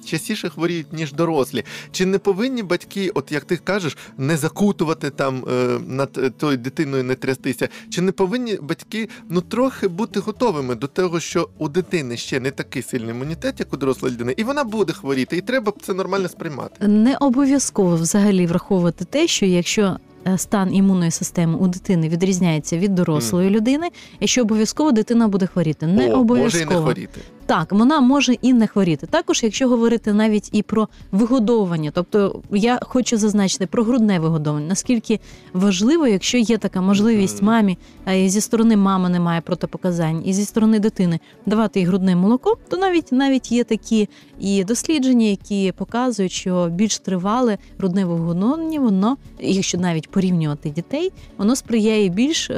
частіше 0.06 0.50
хворіють, 0.50 0.94
ніж 0.94 1.14
дорослі. 1.14 1.64
Чи 1.92 2.06
не 2.06 2.18
повинні 2.18 2.64
батьки, 2.64 3.12
от 3.14 3.32
як 3.32 3.44
ти 3.44 3.58
кажеш, 3.58 3.98
не 4.18 4.38
закутувати 4.38 5.10
там 5.10 5.46
е, 5.52 5.80
над 5.88 6.10
е, 6.18 6.30
тою 6.30 6.58
дитиною, 6.58 7.04
не 7.04 7.16
трястися? 7.16 7.70
Чи 7.90 8.02
не 8.02 8.12
повинні 8.12 8.56
батьки 8.62 9.10
ну 9.30 9.42
трохи 9.42 9.88
бути 9.88 10.20
готовими 10.20 10.76
до 10.76 10.88
того, 10.88 11.20
що 11.20 11.50
у 11.58 11.70
дитини 11.70 12.18
ще 12.18 12.40
не 12.40 12.52
такий 12.52 12.82
сильний 12.82 13.10
імунітет, 13.10 13.60
як 13.60 13.74
у 13.74 13.78
дорослої 13.78 14.14
людини, 14.14 14.34
і 14.38 14.44
вона 14.44 14.64
буде 14.64 14.94
хворіти, 14.94 15.38
і 15.38 15.42
треба 15.42 15.74
це 15.82 15.94
нормально 15.94 16.30
сприймати? 16.30 16.88
Не 16.88 17.18
обов'язково 17.18 17.96
взагалі 17.96 18.48
враховувати 18.48 19.06
те, 19.06 19.28
що 19.28 19.46
якщо 19.46 19.98
стан 20.38 20.76
імунної 20.76 21.12
системи 21.12 21.58
у 21.58 21.68
дитини 21.68 22.10
відрізняється 22.10 22.78
від 22.78 22.96
дорослої 22.96 23.50
людини, 23.50 23.90
і 24.20 24.28
що 24.28 24.42
обов'язково 24.42 24.92
дитина 24.92 25.28
буде 25.28 25.48
хворіти. 25.48 25.88
Не 25.88 26.14
О, 26.14 26.24
може 26.24 26.62
і 26.62 26.66
не 26.66 26.76
хворіти. 26.76 27.22
Так, 27.50 27.72
вона 27.72 28.00
може 28.00 28.34
і 28.34 28.54
не 28.54 28.68
хворіти. 28.68 29.08
Також, 29.08 29.44
якщо 29.44 29.70
говорити 29.70 30.14
навіть 30.14 30.50
і 30.52 30.62
про 30.62 30.88
вигодовування, 31.12 31.92
тобто 31.94 32.42
я 32.52 32.80
хочу 32.82 33.18
зазначити 33.18 33.68
про 33.68 33.84
грудне 33.84 34.20
вигодовування, 34.20 34.68
наскільки 34.68 35.20
важливо, 35.54 36.08
якщо 36.08 36.38
є 36.38 36.58
така 36.58 36.82
можливість 36.82 37.42
мамі, 37.42 37.78
а 38.06 38.14
і 38.14 38.30
зі 38.30 38.42
сторони 38.42 38.78
мами 38.78 39.10
немає 39.10 39.42
протипоказань, 39.42 40.22
і 40.26 40.34
зі 40.34 40.46
сторони 40.46 40.80
дитини 40.80 41.20
давати 41.46 41.80
їй 41.80 41.86
грудне 41.86 42.16
молоко, 42.16 42.58
то 42.70 42.78
навіть 42.78 43.12
навіть 43.12 43.52
є 43.52 43.64
такі 43.64 44.10
і 44.40 44.64
дослідження, 44.64 45.26
які 45.26 45.74
показують, 45.78 46.32
що 46.32 46.70
більш 46.72 47.00
тривале 47.00 47.58
грудне 47.78 48.06
вигодовування, 48.06 48.80
воно, 48.80 49.18
якщо 49.40 49.78
навіть 49.78 50.12
порівнювати 50.12 50.70
дітей, 50.70 51.12
воно 51.38 51.56
сприяє 51.56 52.10
більш. 52.10 52.52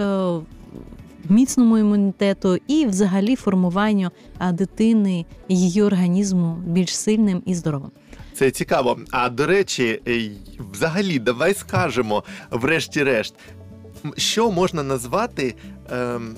Міцному 1.29 1.77
імунітету 1.77 2.57
і 2.67 2.85
взагалі 2.85 3.35
формуванню 3.35 4.09
дитини 4.53 5.25
її 5.49 5.83
організму 5.83 6.57
більш 6.67 6.97
сильним 6.97 7.43
і 7.45 7.55
здоровим. 7.55 7.91
Це 8.33 8.51
цікаво. 8.51 8.99
А 9.11 9.29
до 9.29 9.45
речі, 9.45 10.01
е, 10.07 10.31
взагалі, 10.73 11.19
давай 11.19 11.53
скажемо, 11.53 12.23
врешті-решт, 12.51 13.35
що 14.17 14.51
можна 14.51 14.83
назвати 14.83 15.55
ем, 15.91 16.35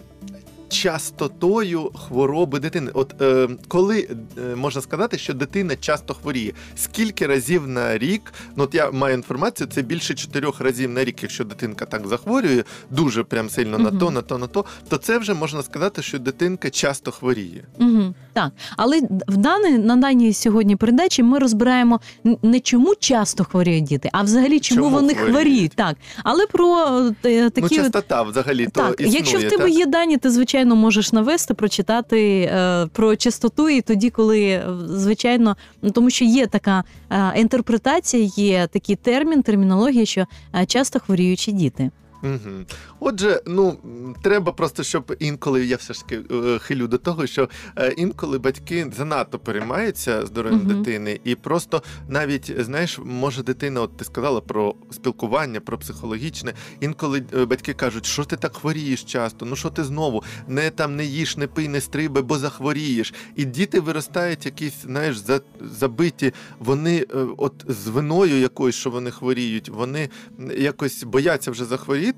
частотою 0.73 1.91
хвороби 1.95 2.59
дитини? 2.59 2.91
От 2.93 3.21
е, 3.21 3.49
коли 3.67 4.07
е, 4.37 4.55
можна 4.55 4.81
сказати, 4.81 5.17
що 5.17 5.33
дитина 5.33 5.75
часто 5.75 6.13
хворіє? 6.13 6.53
Скільки 6.75 7.27
разів 7.27 7.67
на 7.67 7.97
рік? 7.97 8.33
Ну, 8.55 8.63
от 8.63 8.75
я 8.75 8.91
маю 8.91 9.15
інформацію, 9.15 9.67
це 9.67 9.81
більше 9.81 10.13
чотирьох 10.13 10.61
разів 10.61 10.89
на 10.89 11.05
рік, 11.05 11.23
якщо 11.23 11.43
дитинка 11.43 11.85
так 11.85 12.07
захворює, 12.07 12.63
дуже 12.89 13.23
прям 13.23 13.49
сильно 13.49 13.77
на 13.77 13.91
то, 13.91 14.11
на 14.11 14.21
то, 14.21 14.37
на 14.37 14.47
то, 14.47 14.65
то 14.89 14.97
це 14.97 15.17
вже 15.17 15.33
можна 15.33 15.63
сказати, 15.63 16.01
що 16.01 16.19
дитинка 16.19 16.69
часто 16.69 17.11
хворіє. 17.11 17.63
Угу, 17.79 18.13
так, 18.33 18.51
але 18.77 19.01
в 19.27 19.37
даній 19.37 19.77
на 19.77 19.95
даній 19.95 20.33
сьогодні 20.33 20.75
передачі 20.75 21.23
ми 21.23 21.39
розбираємо 21.39 21.99
не 22.41 22.59
чому 22.59 22.95
часто 22.99 23.43
хворіють 23.43 23.83
діти, 23.83 24.09
а 24.11 24.21
взагалі 24.21 24.59
чому, 24.59 24.81
Чому 24.81 24.95
вони 24.95 25.13
хворіють? 25.13 25.35
хворіють. 25.35 25.71
Так, 25.75 25.97
але 26.23 26.45
про 26.47 26.87
е, 27.25 27.49
такі 27.49 27.61
ну, 27.61 27.69
частота 27.69 28.21
взагалі 28.21 28.67
то 28.67 28.89
існує, 28.99 29.11
якщо 29.17 29.37
в 29.37 29.41
тебе 29.41 29.63
так? 29.63 29.73
є 29.73 29.85
дані, 29.85 30.17
ти 30.17 30.29
звичайно 30.29 30.75
можеш 30.75 31.13
навести, 31.13 31.53
прочитати 31.53 32.49
е, 32.53 32.87
про 32.93 33.15
частоту, 33.15 33.69
і 33.69 33.81
тоді, 33.81 34.09
коли 34.09 34.41
е, 34.41 34.63
звичайно, 34.87 35.57
ну 35.81 35.91
тому 35.91 36.09
що 36.09 36.25
є 36.25 36.47
така 36.47 36.83
е, 37.11 37.33
інтерпретація, 37.35 38.29
є 38.35 38.67
такий 38.67 38.95
термін, 38.95 39.43
термінологія, 39.43 40.05
що 40.05 40.25
е, 40.55 40.65
часто 40.65 40.99
хворіючі 40.99 41.51
діти. 41.51 41.91
Угу. 42.23 42.65
Отже, 42.99 43.41
ну 43.45 43.77
треба 44.21 44.51
просто, 44.51 44.83
щоб 44.83 45.15
інколи 45.19 45.65
я 45.65 45.75
все 45.75 45.93
ж 45.93 46.01
таки 46.01 46.21
е, 46.31 46.59
хилю 46.59 46.87
до 46.87 46.97
того, 46.97 47.27
що 47.27 47.49
е, 47.77 47.93
інколи 47.97 48.39
батьки 48.39 48.91
занадто 48.97 49.39
переймаються 49.39 50.25
здоров'ям 50.25 50.59
Мгм. 50.59 50.83
дитини, 50.83 51.19
і 51.23 51.35
просто 51.35 51.83
навіть 52.09 52.61
знаєш, 52.61 52.99
може 53.05 53.43
дитина, 53.43 53.81
от 53.81 53.97
ти 53.97 54.05
сказала 54.05 54.41
про 54.41 54.75
спілкування, 54.91 55.59
про 55.59 55.77
психологічне. 55.77 56.53
Інколи 56.79 57.23
е, 57.33 57.45
батьки 57.45 57.73
кажуть, 57.73 58.05
що 58.05 58.23
ти 58.23 58.37
так 58.37 58.55
хворієш 58.55 59.03
часто, 59.03 59.45
ну 59.45 59.55
що 59.55 59.69
ти 59.69 59.83
знову 59.83 60.23
не 60.47 60.69
там 60.69 60.95
не 60.95 61.05
їж, 61.05 61.37
не 61.37 61.47
пий, 61.47 61.67
не 61.67 61.81
стриби, 61.81 62.21
бо 62.21 62.37
захворієш. 62.37 63.13
І 63.35 63.45
діти 63.45 63.79
виростають 63.79 64.45
якісь, 64.45 64.81
знаєш, 64.83 65.17
за, 65.17 65.41
забиті. 65.79 66.33
Вони 66.59 67.05
от 67.37 67.65
з 67.67 67.87
виною 67.87 68.39
якоюсь, 68.39 68.75
що 68.75 68.89
вони 68.89 69.11
хворіють, 69.11 69.69
вони 69.69 70.09
якось 70.57 71.03
бояться 71.03 71.51
вже 71.51 71.65
захворіти 71.65 72.12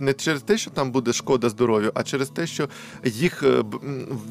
не 0.00 0.12
через 0.12 0.42
те, 0.42 0.58
що 0.58 0.70
там 0.70 0.90
буде 0.90 1.12
шкода 1.12 1.48
здоров'ю, 1.48 1.90
а 1.94 2.02
через 2.02 2.28
те, 2.28 2.46
що 2.46 2.68
їх, 3.04 3.42
е, 3.42 3.64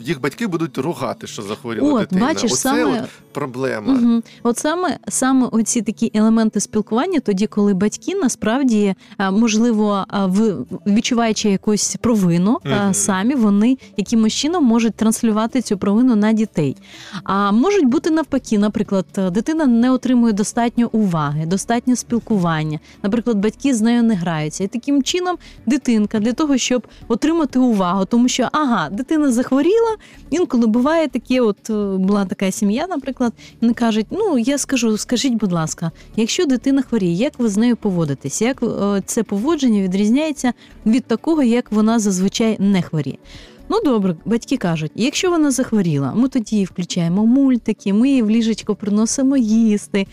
їх 0.02 0.22
батьки 0.22 0.48
будуть 0.48 0.78
ругати, 0.78 1.28
що 1.28 1.42
захворіла 1.42 1.94
От, 1.94 2.00
дитина. 2.00 2.22
бачиш, 2.22 2.52
Оце 2.52 2.56
саме- 2.70 3.02
от 3.02 3.10
проблема. 3.32 3.94
Угу. 3.94 4.22
От 4.44 4.58
саме 4.58 4.98
саме 5.08 5.48
оці 5.52 5.82
такі 5.82 6.12
елементи 6.14 6.60
спілкування, 6.60 7.20
тоді, 7.20 7.48
коли 7.48 7.74
батьки 7.74 8.16
насправді 8.16 8.96
можливо 9.32 10.06
в 10.14 10.56
відчуваючи 10.88 11.50
якусь 11.50 11.96
провину, 12.02 12.58
Мгм. 12.66 12.94
самі 12.94 13.36
вони 13.36 13.78
якимось 13.98 14.34
чином 14.34 14.64
можуть 14.66 14.96
транслювати 14.96 15.62
цю 15.62 15.78
провину 15.78 16.16
на 16.16 16.34
дітей. 16.34 16.78
А 17.24 17.52
можуть 17.52 17.86
бути 17.86 18.10
навпаки, 18.10 18.58
наприклад, 18.58 19.06
е, 19.18 19.30
дитина 19.30 19.66
не 19.66 19.92
отримує 19.92 20.34
достатньо 20.34 20.90
уваги, 20.92 21.46
достатньо 21.46 21.96
спілкування. 21.96 22.80
Наприклад, 23.04 23.38
батьки 23.38 23.74
з 23.74 23.82
нею 23.82 24.04
не 24.04 24.16
граються. 24.16 24.57
І 24.64 24.68
таким 24.68 25.04
чином 25.04 25.38
дитинка 25.66 26.20
для 26.20 26.34
того, 26.34 26.58
щоб 26.58 26.88
отримати 27.08 27.60
увагу, 27.60 28.06
тому 28.06 28.28
що 28.28 28.48
ага, 28.52 28.90
дитина 28.90 29.32
захворіла. 29.32 29.98
Інколи 30.30 30.68
буває 30.68 31.08
таке, 31.08 31.42
от 31.42 31.70
е, 31.70 31.98
була 31.98 32.26
така 32.26 32.52
сім'я, 32.52 32.88
наприклад, 32.88 33.34
вони 33.62 33.74
кажуть: 33.74 34.06
ну 34.12 34.38
я 34.38 34.58
скажу, 34.58 34.98
скажіть, 34.98 35.34
будь 35.34 35.52
ласка, 35.52 35.92
якщо 36.16 36.46
дитина 36.46 36.82
хворіє, 36.82 37.14
як 37.14 37.40
ви 37.40 37.50
з 37.50 37.58
нею 37.58 37.76
поводитесь? 37.76 38.42
Як 38.42 38.64
е, 38.64 39.02
це 39.06 39.24
поводження 39.24 39.82
відрізняється 39.82 40.54
від 40.86 41.06
такого, 41.06 41.44
як 41.44 41.72
вона 41.72 42.00
зазвичай 42.00 42.58
не 42.60 42.82
хворіє? 42.82 43.18
Ну 43.70 43.82
добре, 43.86 44.16
батьки 44.26 44.58
кажуть, 44.58 44.92
якщо 44.96 45.30
вона 45.30 45.52
захворіла, 45.52 46.14
ми 46.16 46.28
тоді 46.30 46.66
включаємо 46.66 47.26
мультики, 47.26 47.94
ми 47.94 48.10
їй 48.10 48.22
в 48.22 48.30
ліжечко 48.30 48.76
приносимо 48.76 49.38
їсти, 49.38 50.08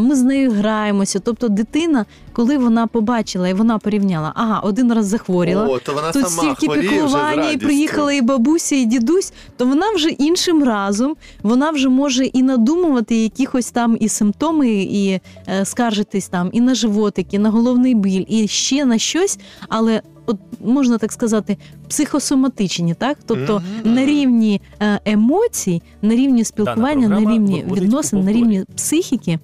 ми 0.00 0.14
з 0.16 0.22
нею 0.22 0.50
граємося. 0.50 1.18
Тобто, 1.18 1.48
дитина, 1.48 2.06
коли 2.32 2.58
вона 2.58 2.86
побачила 2.86 3.48
і 3.48 3.54
вона 3.54 3.78
порівняла, 3.78 4.32
ага, 4.34 4.60
один 4.60 4.92
раз 4.92 5.06
захворіла, 5.06 5.66
О, 5.66 5.78
то 5.78 5.94
вона 5.94 6.12
Тут 6.12 6.28
сама 6.28 6.54
стільки 6.54 6.80
піклування, 6.80 7.50
і 7.50 7.56
приїхала 7.56 8.12
і 8.12 8.22
бабуся, 8.22 8.76
і 8.76 8.84
дідусь, 8.84 9.32
то 9.56 9.66
вона 9.66 9.92
вже 9.92 10.08
іншим 10.08 10.64
разом, 10.64 11.16
вона 11.42 11.70
вже 11.70 11.88
може 11.88 12.24
і 12.24 12.42
надумувати 12.42 13.16
якихось 13.16 13.70
там 13.70 13.96
і 14.00 14.08
симптоми, 14.08 14.68
і 14.70 15.20
е, 15.48 15.64
скаржитись 15.64 16.28
там 16.28 16.50
і 16.52 16.60
на 16.60 16.74
животик, 16.74 17.34
і 17.34 17.38
на 17.38 17.50
головний 17.50 17.94
біль, 17.94 18.24
і 18.28 18.48
ще 18.48 18.84
на 18.84 18.98
щось, 18.98 19.38
але 19.68 20.02
от 20.30 20.38
можна 20.60 20.98
так 20.98 21.12
сказати, 21.12 21.56
психосоматичні, 21.88 22.94
так? 22.94 23.18
Тобто 23.26 23.62
Мгм. 23.82 23.94
на 23.94 24.04
рівні 24.06 24.60
е, 24.82 25.00
емоцій, 25.04 25.82
на 26.02 26.14
рівні 26.14 26.44
спілкування, 26.44 27.08
на 27.08 27.20
рівні 27.20 27.64
відносин, 27.72 28.24
на 28.24 28.32
рівні 28.32 28.64
психіки. 28.76 29.38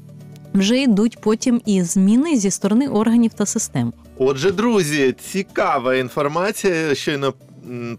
Вже 0.55 0.83
йдуть 0.83 1.19
потім 1.21 1.61
і 1.67 1.83
зміни 1.83 2.37
зі 2.37 2.51
сторони 2.51 2.89
органів 2.89 3.33
та 3.35 3.47
систем. 3.47 3.93
Отже, 4.19 4.53
друзі, 4.53 5.15
цікава 5.33 5.95
інформація 5.95 6.95
щойно 6.95 7.35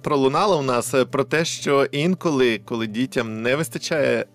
пролунала 0.01 0.55
у 0.57 0.61
нас 0.61 0.93
е, 0.93 1.05
про 1.05 1.23
те, 1.23 1.45
що 1.45 1.85
інколи, 1.91 2.61
коли 2.65 2.87
дітям 2.87 3.41
не 3.41 3.55
вистачає 3.55 4.25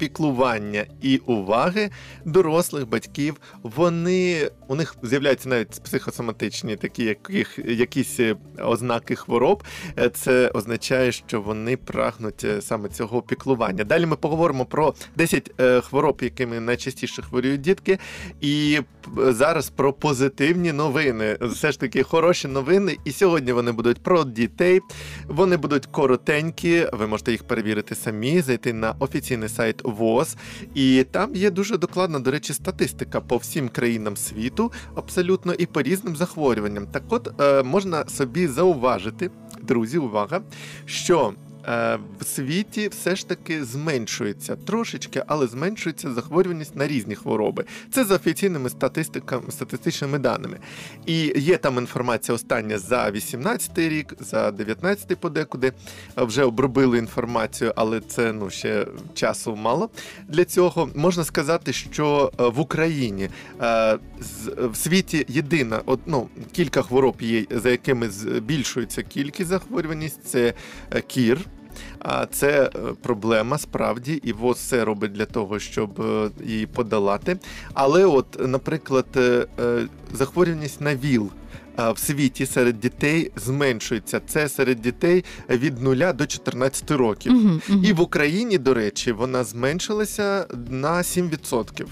піклування 0.00 0.86
і 1.02 1.16
уваги 1.16 1.90
дорослих 2.24 2.88
батьків. 2.88 3.36
Вони 3.62 4.50
у 4.68 4.74
них 4.74 4.96
з'являються 5.02 5.48
навіть 5.48 5.82
психосоматичні 5.84 6.76
такі 6.76 7.04
яких, 7.04 7.58
якісь 7.64 8.20
е, 8.20 8.36
ознаки 8.58 9.14
хвороб. 9.16 9.62
Е, 9.98 10.08
Це 10.08 10.48
означає, 10.48 11.12
що 11.12 11.40
вони 11.40 11.76
прагнуть 11.76 12.44
е, 12.44 12.62
саме 12.62 12.88
цього 12.88 13.22
піклування. 13.22 13.84
Далі 13.84 14.06
ми 14.06 14.16
поговоримо 14.16 14.64
про 14.64 14.94
10 15.16 15.50
е, 15.60 15.80
хвороб, 15.80 16.18
якими 16.22 16.60
найчастіше 16.60 17.22
хворіють 17.22 17.60
дітки. 17.60 17.98
І 18.40 18.80
зараз 19.16 19.70
про 19.70 19.92
позитивні 19.92 20.72
новини. 20.72 21.36
Все 21.40 21.72
ж 21.72 21.80
таки 21.80 22.02
хороші 22.02 22.48
новини. 22.48 22.96
І 23.04 23.12
сьогодні 23.12 23.52
вони 23.52 23.72
будуть 23.72 24.02
про 24.02 24.24
дітей. 24.24 24.80
Вони 25.26 25.56
будуть 25.56 25.86
коротенькі. 25.86 26.86
Ви 26.92 27.06
можете 27.06 27.32
їх 27.32 27.44
перевірити 27.44 27.94
самі, 27.94 28.40
зайти 28.40 28.72
на 28.72 28.94
офіційний 28.98 29.48
сайт 29.48 29.80
ВОЗ. 29.90 30.36
І 30.74 31.04
там 31.10 31.34
є 31.34 31.50
дуже 31.50 31.78
докладна, 31.78 32.18
до 32.18 32.30
речі, 32.30 32.52
статистика 32.52 33.20
по 33.20 33.36
всім 33.36 33.68
країнам 33.68 34.16
світу, 34.16 34.72
абсолютно 34.94 35.54
і 35.54 35.66
по 35.66 35.82
різним 35.82 36.16
захворюванням. 36.16 36.86
Так 36.86 37.02
от 37.08 37.40
е, 37.40 37.62
можна 37.62 38.08
собі 38.08 38.46
зауважити, 38.46 39.30
друзі, 39.62 39.98
увага, 39.98 40.40
що. 40.84 41.34
Е, 41.70 41.98
В 42.20 42.26
світі 42.26 42.88
все 42.88 43.16
ж 43.16 43.28
таки 43.28 43.64
зменшується 43.64 44.56
трошечки, 44.56 45.22
але 45.26 45.46
зменшується 45.46 46.12
захворюваність 46.12 46.76
на 46.76 46.86
різні 46.86 47.14
хвороби. 47.14 47.64
Це 47.92 48.04
за 48.04 48.14
офіційними 48.14 48.70
статистиками, 48.70 49.50
статистичними 49.50 50.18
даними. 50.18 50.58
І 51.06 51.32
є 51.36 51.56
там 51.56 51.78
інформація 51.78 52.34
остання 52.34 52.78
за 52.78 53.10
18 53.10 53.78
рік, 53.78 54.14
за 54.20 54.50
19 54.50 55.18
подекуди. 55.20 55.72
Вже 56.16 56.44
обробили 56.44 56.98
інформацію, 56.98 57.72
але 57.76 58.00
це 58.00 58.32
ну 58.32 58.50
ще 58.50 58.86
часу 59.14 59.56
мало. 59.56 59.90
Для 60.28 60.44
цього 60.44 60.88
можна 60.94 61.24
сказати, 61.24 61.72
що 61.72 62.32
е, 62.40 62.48
в 62.48 62.60
Україні 62.60 63.28
е, 63.60 63.98
в 64.56 64.76
світі 64.76 65.26
єдина 65.28 65.80
от, 65.86 66.00
ну, 66.06 66.28
кілька 66.52 66.82
хвороб 66.82 67.16
є, 67.20 67.44
за 67.50 67.70
якими 67.70 68.10
збільшується 68.10 69.02
кількість 69.02 69.48
захворюваність. 69.48 70.24
Це 70.24 70.54
кір. 71.06 71.46
А 72.00 72.26
це 72.26 72.62
е, 72.64 72.78
проблема 73.02 73.58
справді, 73.58 74.12
і 74.24 74.32
ВОЗ 74.32 74.56
все 74.56 74.84
робить 74.84 75.12
для 75.12 75.26
того, 75.26 75.58
щоб 75.58 76.00
е, 76.00 76.30
її 76.44 76.66
подолати. 76.66 77.38
Але, 77.74 78.04
от, 78.04 78.48
наприклад, 78.48 79.06
е, 79.16 79.46
захворюваність 80.12 80.80
на 80.80 80.96
ВІЛ 80.96 81.30
в 81.94 81.98
світі 81.98 82.46
серед 82.46 82.80
дітей 82.80 83.30
зменшується. 83.36 84.20
Це 84.26 84.48
серед 84.48 84.80
дитей 84.80 85.24
від 85.48 85.82
0 85.82 85.96
до 86.14 86.26
14 86.26 86.90
років. 86.90 87.32
Мгм, 87.32 87.60
мгм. 87.68 87.84
І 87.84 87.92
в 87.92 88.00
Україні, 88.00 88.58
до 88.58 88.74
речі, 88.74 89.12
вона 89.12 89.44
зменшилася 89.44 90.46
на 90.70 91.02
7%. 91.02 91.86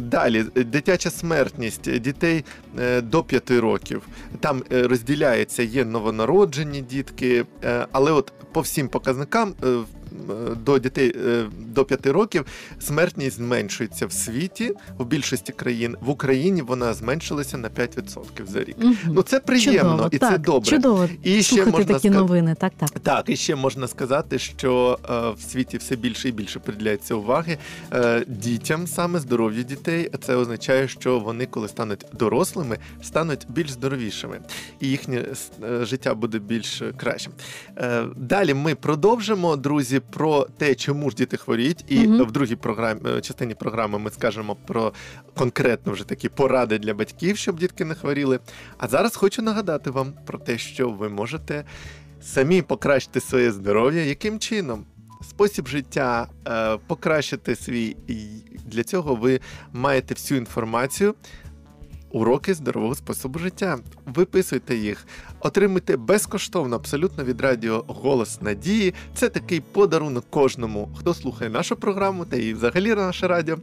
Далі 0.00 0.42
дитяча 0.54 1.10
смертність 1.10 1.98
дітей 1.98 2.44
е, 2.78 3.00
до 3.00 3.22
5 3.22 3.50
років. 3.50 4.02
Там 4.40 4.62
е, 4.72 4.82
розділяється, 4.82 5.62
є 5.62 5.84
новонароджені 5.84 6.80
дітки, 6.80 7.44
е, 7.64 7.86
але 7.92 8.12
от 8.12 8.32
по 8.52 8.60
всім 8.60 8.88
показникам 8.88 9.54
до 10.64 10.78
дітей 10.78 11.12
е, 11.26 11.44
до 11.58 11.84
5 11.84 12.06
років 12.06 12.46
смертність 12.80 13.36
зменшується 13.36 14.06
в 14.06 14.12
світі 14.12 14.72
в 14.98 15.04
більшості 15.04 15.52
країн. 15.52 15.96
В 16.00 16.10
Україні 16.10 16.62
вона 16.62 16.94
зменшилася 16.94 17.58
на 17.58 17.68
5% 17.68 18.46
за 18.46 18.64
рік. 18.64 18.76
Мгм. 18.78 18.96
Ну 19.06 19.22
це 19.22 19.40
приємно 19.40 19.90
чудово, 19.90 20.08
і 20.12 20.18
так, 20.18 20.32
це 20.32 20.38
добре. 20.38 20.70
Чудово 20.70 21.08
І 21.22 21.42
ще 21.42 21.56
можна 21.56 21.72
такі 21.72 21.84
сказати. 21.84 22.10
новини. 22.10 22.56
Так, 22.60 22.72
так. 22.76 22.90
Так, 22.90 23.24
і 23.28 23.36
ще 23.36 23.54
можна 23.54 23.88
сказати, 23.88 24.38
що 24.38 24.98
е, 25.10 25.30
в 25.30 25.50
світі 25.50 25.76
все 25.76 25.96
більше 25.96 26.28
і 26.28 26.32
більше 26.32 26.58
приділяється 26.58 27.14
уваги 27.14 27.58
е, 27.92 28.24
дітям, 28.26 28.86
саме 28.86 29.20
здоров'ю 29.20 29.62
дітей. 29.64 30.10
Це 30.22 30.36
означає, 30.36 30.88
що 30.88 31.18
вони, 31.18 31.46
коли 31.46 31.68
стануть 31.68 32.06
дорослими, 32.12 32.78
стануть 33.02 33.46
більш 33.48 33.70
здоровішими, 33.70 34.40
і 34.80 34.88
їхнє 34.88 35.24
життя 35.82 36.14
буде 36.14 36.38
більш 36.38 36.82
кращим. 36.96 37.32
Далі 38.16 38.54
ми 38.54 38.74
продовжимо, 38.74 39.56
друзі, 39.56 40.00
про 40.10 40.46
те, 40.58 40.74
чому 40.74 41.10
ж 41.10 41.16
діти 41.16 41.36
хворіють, 41.36 41.84
і 41.88 41.98
Мгм. 42.08 42.24
в 42.24 42.32
другій 42.32 42.56
програмі 42.56 43.00
е, 43.06 43.20
частині 43.20 43.54
програми 43.54 43.98
ми 43.98 44.10
скажемо 44.10 44.56
про 44.66 44.92
конкретно 45.36 45.92
вже 45.92 46.04
такі 46.04 46.28
поради 46.28 46.78
для 46.78 46.94
батьків, 46.94 47.36
щоб 47.36 47.58
дітки 47.58 47.84
не 47.84 47.94
хворіли. 47.94 48.40
А 48.78 48.88
зараз 48.88 49.16
хочу 49.16 49.42
нагадати 49.42 49.90
вам 49.90 50.12
про 50.26 50.38
те, 50.38 50.58
що 50.58 50.90
ви 50.90 51.08
можете 51.08 51.64
самі 52.22 52.62
покращити 52.62 53.20
своє 53.20 53.52
здоров'я. 53.52 54.04
Яким 54.04 54.38
чином? 54.38 54.84
Спосіб 55.28 55.68
життя, 55.68 56.28
е, 56.48 56.78
покращити 56.86 57.56
свій. 57.56 57.96
І 58.08 58.26
для 58.66 58.82
цього 58.84 59.14
ви 59.14 59.40
маєте 59.72 60.14
всю 60.14 60.38
інформацію. 60.38 61.14
Уроки 62.14 62.54
здорового 62.54 62.94
способу 62.94 63.38
життя. 63.38 63.78
Виписуйте 64.06 64.76
їх, 64.76 65.06
отримуйте 65.40 65.96
безкоштовно, 65.96 66.76
абсолютно 66.76 67.24
від 67.24 67.40
радіо 67.40 67.84
Голос 67.86 68.40
Надії. 68.40 68.94
Це 69.14 69.28
такий 69.28 69.60
подарунок 69.60 70.24
кожному, 70.30 70.88
хто 70.98 71.14
слухає 71.14 71.50
нашу 71.50 71.76
програму 71.76 72.24
та 72.24 72.36
і 72.36 72.54
взагалі 72.54 72.94
наше 72.94 73.28
радіо. 73.28 73.58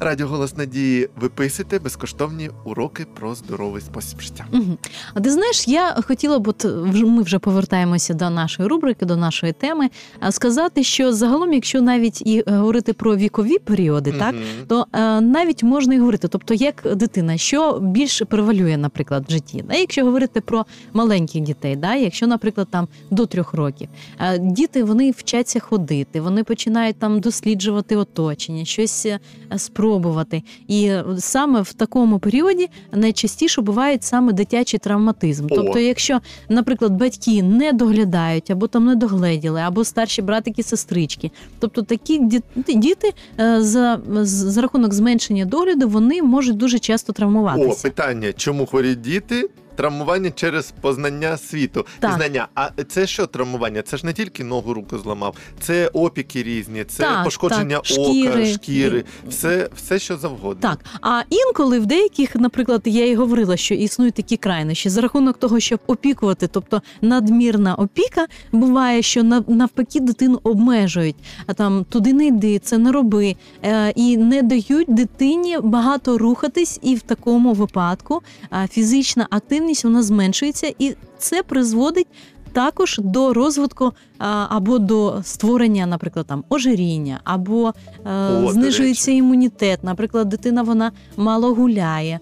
Радіо 0.00 0.26
Голос 0.26 0.56
Надії 0.56 1.08
виписуйте 1.20 1.78
безкоштовні 1.78 2.50
уроки 2.64 3.06
про 3.14 3.34
здоровий 3.34 3.82
спосіб 3.82 4.20
життя. 4.20 4.46
Мгм. 4.52 4.78
А 5.14 5.20
ти 5.20 5.30
знаєш, 5.30 5.68
я 5.68 5.96
хотіла 6.06 6.38
б, 6.38 6.48
от 6.48 6.64
ми 6.94 7.22
вже 7.22 7.38
повертаємося 7.38 8.14
до 8.14 8.30
нашої 8.30 8.68
рубрики, 8.68 9.06
до 9.06 9.16
нашої 9.16 9.52
теми, 9.52 9.90
сказати, 10.30 10.82
що 10.82 11.12
загалом, 11.12 11.52
якщо 11.52 11.82
навіть 11.82 12.22
і 12.26 12.44
е, 12.46 12.56
говорити 12.56 12.92
про 12.92 13.16
вікові 13.16 13.58
періоди, 13.58 14.12
так 14.12 14.34
то 14.68 14.86
е, 14.92 15.20
навіть 15.20 15.62
можна 15.62 15.94
і 15.94 15.98
говорити, 15.98 16.28
тобто 16.28 16.54
як 16.54 16.96
дитина, 16.96 17.36
що 17.36 17.78
більше 17.80 18.24
превалює, 18.24 18.76
наприклад, 18.76 19.24
в 19.28 19.32
житті. 19.32 19.64
Да? 19.68 19.74
Якщо 19.74 20.04
говорити 20.04 20.40
про 20.40 20.66
маленьких 20.92 21.42
дітей, 21.42 21.76
да? 21.76 21.94
якщо, 21.94 22.26
наприклад, 22.26 22.68
там 22.70 22.88
до 23.10 23.26
трьох 23.26 23.54
років, 23.54 23.88
е, 24.20 24.38
діти 24.38 24.84
вони 24.84 25.10
вчаться 25.10 25.60
ходити, 25.60 26.20
вони 26.20 26.44
починають 26.44 26.98
там 26.98 27.20
досліджувати 27.20 27.96
оточення, 27.96 28.64
щось 28.64 29.06
е, 29.06 29.20
спробувати. 29.98 30.42
І 30.68 30.92
саме 31.18 31.60
в 31.62 31.72
такому 31.72 32.18
періоді 32.18 32.68
найчастіше 32.92 33.60
бувають 33.62 34.04
саме 34.04 34.32
дитячий 34.32 34.78
травматизм. 34.80 35.44
О. 35.50 35.54
Тобто, 35.54 35.78
якщо, 35.78 36.20
наприклад, 36.48 36.92
батьки 36.92 37.42
не 37.42 37.72
доглядають 37.72 38.50
або 38.50 38.66
там 38.66 38.84
не 38.84 38.94
догледіли, 38.94 39.60
або 39.60 39.84
старші 39.84 40.22
братики, 40.22 40.62
сестрички, 40.62 41.30
тобто 41.58 41.82
такі 41.82 42.20
ді- 42.20 42.42
діти 42.76 43.12
е, 43.40 43.62
за, 43.62 44.00
за 44.22 44.60
рахунок 44.62 44.94
зменшення 44.94 45.44
догляду 45.44 45.88
вони 45.88 46.22
можуть 46.22 46.56
дуже 46.56 46.78
часто 46.78 47.12
О, 47.12 47.14
травмуватися. 47.14 47.82
питання: 47.82 48.32
чому 48.32 48.66
хворіють 48.66 49.00
діти? 49.00 49.50
Травмування 49.76 50.30
через 50.30 50.72
познання 50.80 51.36
світу. 51.36 51.86
Так. 51.98 52.10
Пізнання. 52.10 52.48
А 52.54 52.68
це 52.88 53.06
що 53.06 53.26
травмування? 53.26 53.82
Це 53.82 53.96
ж 53.96 54.06
не 54.06 54.12
тільки 54.12 54.44
ногу 54.44 54.74
руку 54.74 54.98
зламав, 54.98 55.36
це 55.60 55.88
опіки 55.92 56.42
різні, 56.42 56.84
це 56.84 57.02
Так, 57.02 57.24
пошкодження 57.24 57.76
так, 57.76 57.98
ока, 57.98 58.10
шкіри. 58.10 58.46
шкіри, 58.46 59.04
все, 59.28 59.68
все, 59.76 59.98
що 59.98 60.16
завгодно. 60.16 60.60
Так, 60.70 60.84
а 61.00 61.22
інколи 61.30 61.78
в 61.80 61.86
деяких, 61.86 62.36
наприклад, 62.36 62.82
я 62.84 63.06
і 63.06 63.14
говорила, 63.14 63.56
що 63.56 63.74
існують 63.74 64.14
такі 64.14 64.36
крайнощі 64.36 64.88
за 64.88 65.00
рахунок 65.00 65.38
того, 65.38 65.60
щоб 65.60 65.78
опікувати, 65.86 66.46
тобто 66.46 66.82
надмірна 67.02 67.74
опіка, 67.74 68.26
буває, 68.52 69.02
що 69.02 69.22
нав- 69.22 69.50
навпаки 69.50 70.00
дитину 70.00 70.40
обмежують. 70.42 71.16
А 71.46 71.54
там 71.54 71.84
туди 71.88 72.12
не 72.12 72.26
йди, 72.26 72.58
це 72.58 72.78
не 72.78 72.92
роби, 72.92 73.36
е, 73.64 73.90
і 73.96 74.16
не 74.16 74.42
дають 74.42 74.86
дитині 74.94 75.58
багато 75.62 76.18
рухатись, 76.18 76.78
і 76.82 76.94
в 76.94 77.00
такому 77.02 77.52
випадку 77.52 78.22
а, 78.50 78.66
фізична 78.66 79.26
активність 79.30 79.63
вона 79.84 80.02
зменшується, 80.02 80.74
і 80.78 80.94
це 81.18 81.42
призводить. 81.42 82.06
Також 82.52 83.00
до 83.02 83.32
розвитку 83.32 83.92
або 84.18 84.78
до 84.78 85.20
створення, 85.22 85.86
наприклад, 85.86 86.26
там 86.26 86.44
ожиріння, 86.48 87.20
або 87.24 87.74
е, 88.06 88.40
до 88.40 88.52
знижується 88.52 89.10
імунітет. 89.10 89.84
Наприклад, 89.84 90.28
дитина 90.28 90.62
вона 90.62 90.92
мало 91.16 91.54
гуляє, 91.54 92.20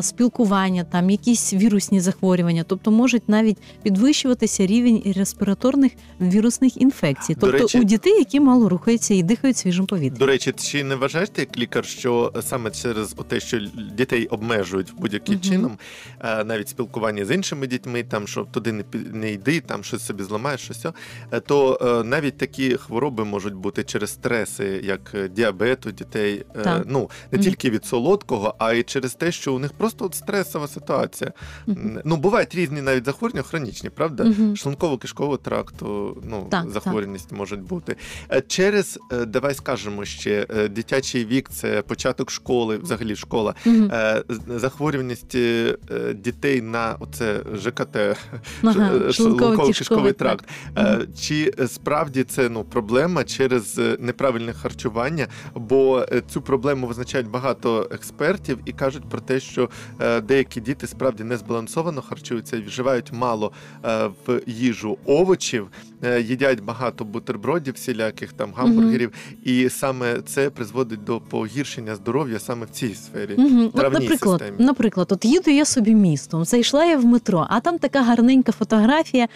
спілкування, 0.00 0.84
там 0.84 1.10
якісь 1.10 1.52
вірусні 1.54 2.00
захворювання, 2.00 2.64
тобто 2.66 2.90
можуть 2.90 3.28
навіть 3.28 3.58
підвищуватися 3.82 4.66
рівень 4.66 5.02
респіраторних 5.16 5.92
вірусних 6.20 6.80
інфекцій. 6.80 7.36
Тобто 7.40 7.58
речі- 7.58 7.80
у 7.80 7.84
дітей, 7.84 8.18
які 8.18 8.40
мало 8.40 8.68
рухаються 8.68 9.14
і 9.14 9.22
дихають 9.22 9.56
свіжим 9.56 9.86
повітрям. 9.86 10.18
До 10.18 10.26
речі, 10.26 10.52
чи 10.56 10.84
не 10.84 10.94
вважаєш 10.96 11.28
ти 11.28 11.40
як 11.40 11.58
лікар, 11.58 11.84
що 11.84 12.32
саме 12.42 12.70
через 12.70 13.16
те, 13.28 13.40
що 13.40 13.58
дітей 13.96 14.26
обмежують 14.26 14.92
будь-яким 14.98 15.34
Мгм. 15.34 15.42
чином, 15.44 15.78
е, 16.20 16.44
навіть 16.44 16.68
спілкування 16.68 17.24
з 17.24 17.34
іншими 17.34 17.66
дітьми, 17.66 18.02
там 18.02 18.26
що 18.26 18.44
туди 18.50 18.72
не 18.72 18.84
не 19.12 19.32
йди, 19.32 19.60
там 19.60 19.84
щось 19.84 20.06
собі 20.06 20.22
зламаєш, 20.22 20.60
щось, 20.60 20.86
то 21.46 21.78
е, 22.02 22.04
навіть 22.08 22.36
такі 22.38 22.76
хвороби 22.76 23.24
можуть 23.24 23.54
бути 23.54 23.84
через 23.84 24.10
стреси, 24.10 24.80
як 24.84 25.00
е, 25.14 25.28
діабет 25.28 25.86
у 25.86 25.90
дітей. 25.90 26.44
Е, 26.56 26.62
Так. 26.62 26.82
Ну 26.86 27.10
не 27.32 27.38
тільки 27.38 27.70
від 27.70 27.84
солодкого, 27.84 28.54
а 28.58 28.72
й 28.72 28.82
через 28.82 29.14
те, 29.14 29.32
що 29.32 29.54
у 29.54 29.58
них 29.58 29.72
просто 29.72 30.04
от 30.04 30.14
стресова 30.14 30.68
ситуація. 30.68 31.32
Ну, 32.04 32.16
бувають 32.16 32.54
різні 32.54 32.82
навіть 32.82 33.04
захворювання 33.04 33.42
хронічні, 33.42 33.90
правда? 33.90 34.24
Шлунково-кишкового 34.24 35.38
тракту, 35.38 36.16
ну, 36.30 36.46
Так, 36.50 36.70
захворюваність 36.70 37.32
можуть 37.32 37.60
бути. 37.62 37.96
Е, 38.32 38.42
Через, 38.46 38.98
е, 39.12 39.24
давай 39.24 39.54
скажемо 39.54 40.04
ще, 40.04 40.46
е, 40.56 40.68
дитячий 40.68 41.24
вік 41.24 41.48
це 41.48 41.82
початок 41.82 42.30
школи, 42.30 42.78
взагалі 42.78 43.16
школа. 43.16 43.54
Е, 43.66 44.22
Захворюваність 44.48 45.34
е, 45.34 45.76
е, 45.90 46.14
дітей 46.14 46.62
на 46.62 46.96
оце 47.00 47.40
ЖКТ, 47.54 47.96
Ага, 47.96 48.16
е, 48.62 48.98
шлунково-кишковий 48.98 49.12
шлунково-кишковий 49.12 50.12
тракт. 50.12 50.44
Чи 51.20 51.54
е, 51.58 51.68
справді 51.68 52.24
це 52.24 52.48
ну 52.48 52.64
проблема 52.64 53.24
через 53.24 53.78
е, 53.78 53.96
неправильне 54.00 54.52
харчування? 54.52 55.26
Бо 55.54 56.06
е, 56.12 56.22
цю 56.30 56.42
проблему 56.42 56.86
визначають 56.86 57.28
багато 57.28 57.88
експертів 57.90 58.58
і 58.64 58.72
кажуть 58.72 59.08
про 59.08 59.20
те, 59.20 59.40
що 59.40 59.68
деякі 60.22 60.60
діти 60.60 60.86
справді 60.86 61.24
незбалансовано 61.24 62.02
харчуються 62.02 62.56
і 62.56 62.62
вживають 62.62 63.12
мало 63.12 63.52
в 64.26 64.40
їжу 64.46 64.98
овочів, 65.06 65.68
їдять 66.20 66.60
багато 66.60 67.04
бутербродів, 67.04 67.74
всіляких 67.74 68.32
там 68.32 68.52
гамбургерів, 68.56 69.12
і 69.44 69.68
саме 69.68 70.22
це 70.22 70.50
призводить 70.50 71.04
до 71.04 71.20
погіршення 71.20 71.94
здоров'я 71.94 72.38
саме 72.38 72.66
в 72.66 72.70
цій 72.70 72.94
сфері. 72.94 73.34
От, 73.74 73.92
наприклад, 73.92 74.40
системі. 74.40 74.66
наприклад, 74.66 75.06
от 75.10 75.24
їду 75.24 75.50
я 75.50 75.64
собі 75.64 75.94
містом, 75.94 76.44
зайшла 76.44 76.84
я 76.84 76.96
в 76.96 77.04
метро, 77.04 77.46
а 77.50 77.60
там 77.60 77.78
така 77.78 78.02
гарненька 78.02 78.52
фотографія 78.52 79.28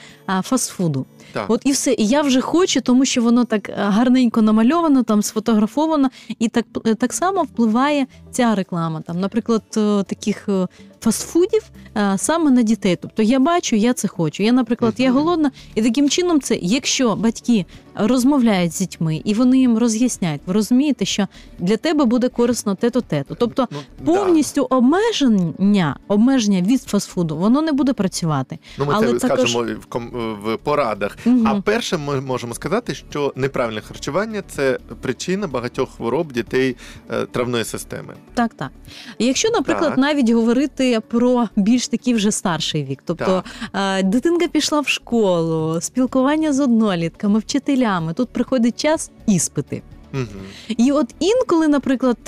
фастфуду. 0.43 1.07
Так. 1.33 1.51
От 1.51 1.63
і 1.65 1.73
все. 1.73 1.93
І 1.93 2.07
я 2.07 2.23
вже 2.23 2.41
хочу, 2.41 2.81
тому 2.81 3.05
що 3.05 3.23
воно 3.23 3.45
так 3.45 3.71
гарненько 3.77 4.43
намальовано, 4.43 5.03
там 5.03 5.23
сфотографовано, 5.23 6.09
і 6.39 6.49
так, 6.49 6.67
е, 6.87 6.95
так 6.95 7.13
само 7.13 7.43
впливає 7.43 8.07
ця 8.31 8.55
реклама. 8.55 9.01
Там, 9.01 9.21
наприклад, 9.21 9.63
е, 9.77 10.03
таких 10.03 10.49
е, 10.49 10.67
фастфудів 11.11 11.63
е, 11.97 12.15
саме 12.19 12.51
на 12.51 12.63
дітей. 12.63 12.97
Тобто 13.03 13.23
я 13.23 13.39
бачу, 13.41 13.77
я 13.77 13.93
це 13.93 14.09
хочу. 14.09 14.43
Я, 14.43 14.53
наприклад, 14.53 14.95
я 14.99 15.13
голодна, 15.13 15.51
і 15.75 15.83
таким 15.83 16.09
чином 16.11 16.41
це, 16.41 16.59
якщо 16.63 17.17
батьки 17.17 17.67
розмовляють 17.95 18.73
з 18.73 18.79
дітьми 18.79 19.21
і 19.25 19.35
вони 19.35 19.59
їм 19.59 19.79
роз'ясняють, 19.79 20.41
ви 20.47 20.53
розумієте, 20.53 21.05
що 21.05 21.27
для 21.59 21.77
тебе 21.77 22.05
буде 22.05 22.29
корисно 22.29 22.75
те-то, 22.75 23.01
те-то. 23.01 23.35
Тобто 23.35 23.69
Ну, 23.71 23.79
да. 23.99 24.05
повністю 24.05 24.67
обмеження, 24.71 25.97
обмеження 26.09 26.63
від 26.63 26.83
фастфуду, 26.83 27.37
воно 27.37 27.63
не 27.63 27.73
буде 27.73 27.93
працювати. 27.93 28.59
Ну, 28.79 28.85
ми 28.85 28.93
Але 28.97 29.07
це 29.19 29.29
також- 29.29 29.51
скажемо 29.51 29.65
в 29.81 29.87
ком- 29.97 30.37
в 30.45 30.57
порадах. 30.57 31.19
Мгм. 31.25 31.47
А 31.47 31.61
перше, 31.61 31.97
ми 31.99 32.21
можемо 32.21 32.55
сказати, 32.55 32.95
що 32.95 33.33
неправильне 33.37 33.81
харчування 33.81 34.43
це 34.49 34.79
причина 35.01 35.47
багатьох 35.47 35.91
хвороб 35.97 36.33
дітей 36.33 36.77
е, 37.11 37.27
травної 37.27 37.65
системи. 37.65 38.15
Так, 38.35 38.55
так. 38.55 38.71
Якщо, 39.19 39.51
наприклад, 39.51 39.91
Так. 39.91 39.99
навіть 39.99 40.31
говорити 40.31 40.96
про 41.01 41.49
більш 41.57 41.89
такий 41.89 42.15
вже 42.15 42.33
старший 42.33 42.85
вік, 42.85 43.03
тобто 43.05 43.45
так. 43.73 44.09
дитинка 44.09 44.49
пішла 44.49 44.81
в 44.81 44.89
школу, 44.89 45.81
спілкування 45.81 46.53
з 46.53 46.61
однолітками, 46.61 47.39
вчителями, 47.39 48.13
тут 48.13 48.29
приходить 48.29 48.81
час 48.81 49.11
іспити. 49.27 49.83
Угу. 50.15 50.25
І 50.69 50.93
от 50.93 51.15
інколи, 51.21 51.69
наприклад, 51.69 52.19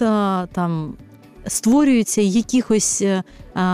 там 0.53 0.95
створюються 1.47 2.21
якихось 2.21 3.03
е, 3.03 3.23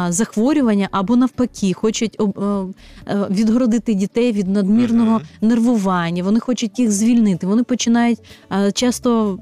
захворювання 0.08 0.88
або 0.90 1.16
навпаки, 1.16 1.72
хочуть 1.72 2.16
е, 2.20 2.24
е, 3.08 3.26
відгородити 3.30 3.94
дітей 3.94 4.32
від 4.32 4.48
надмірного 4.48 5.20
нервування, 5.40 6.22
вони 6.22 6.40
хочуть 6.40 6.78
їх 6.78 6.92
звільнити. 6.92 7.46
Вони 7.46 7.62
починають 7.62 8.18
часто, 8.74 9.38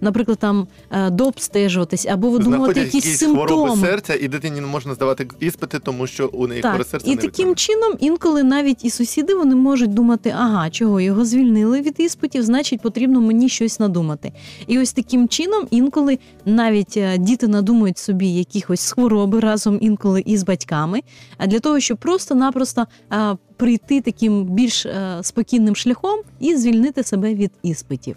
наприклад, 0.00 0.38
там 0.38 0.66
е, 0.90 1.10
дообстежуватись 1.10 2.06
або 2.06 2.30
видумувати 2.30 2.80
якісь 2.80 3.04
якісь 3.04 3.22
хвороби 3.22 3.76
серця, 3.76 4.14
і 4.14 4.28
дитині 4.28 4.60
не 4.60 4.66
можна 4.66 4.94
здавати 4.94 5.28
іспити, 5.40 5.78
тому 5.78 6.06
що 6.06 6.30
у 6.32 6.46
неї 6.46 6.62
хворе 6.62 6.84
серце 6.84 7.06
і 7.06 7.10
не 7.10 7.16
таким 7.16 7.30
витримує. 7.30 7.54
чином 7.54 7.92
інколи 8.00 8.42
навіть 8.42 8.84
і 8.84 8.90
сусіди 8.90 9.34
вони 9.34 9.54
можуть 9.54 9.94
думати, 9.94 10.34
ага, 10.38 10.70
чого 10.70 11.00
його 11.00 11.24
звільнили 11.24 11.80
від 11.80 11.94
іспитів, 11.98 12.42
значить 12.42 12.80
потрібно 12.80 13.20
мені 13.20 13.48
щось 13.48 13.80
надумати. 13.80 14.32
І 14.66 14.78
ось 14.78 14.92
таким 14.92 15.28
чином 15.28 15.66
інколи 15.70 16.18
навіть 16.44 16.98
діти 17.18 17.48
надумують 17.48 17.98
собі 17.98 18.28
якихось 18.28 18.92
хвороби 18.92 19.40
разом 19.40 19.78
інколи 19.82 20.22
із 20.26 20.42
батьками, 20.42 21.00
а 21.38 21.46
для 21.46 21.60
того, 21.60 21.80
щоб 21.80 21.98
просто-напросто 21.98 22.86
е, 23.12 23.36
прийти 23.56 24.00
таким 24.00 24.44
більш 24.44 24.86
е, 24.86 25.18
спокійним 25.22 25.76
шляхом 25.76 26.20
і 26.40 26.56
звільнити 26.56 27.02
себе 27.02 27.34
від 27.34 27.52
іспитів. 27.62 28.16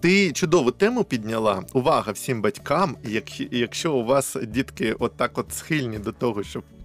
Ти 0.00 0.32
чудову 0.32 0.70
тему 0.70 1.04
підняла. 1.04 1.62
Увага 1.72 2.12
всім 2.12 2.42
батькам. 2.42 2.96
Як, 3.04 3.40
якщо 3.52 3.94
у 3.94 4.04
вас 4.04 4.36
дітки 4.48 4.96
отак 4.98 5.38
от 5.38 5.52
схильні 5.52 5.98
до 5.98 6.12
того, 6.12 6.42
щоб 6.42 6.62
е, 6.62 6.79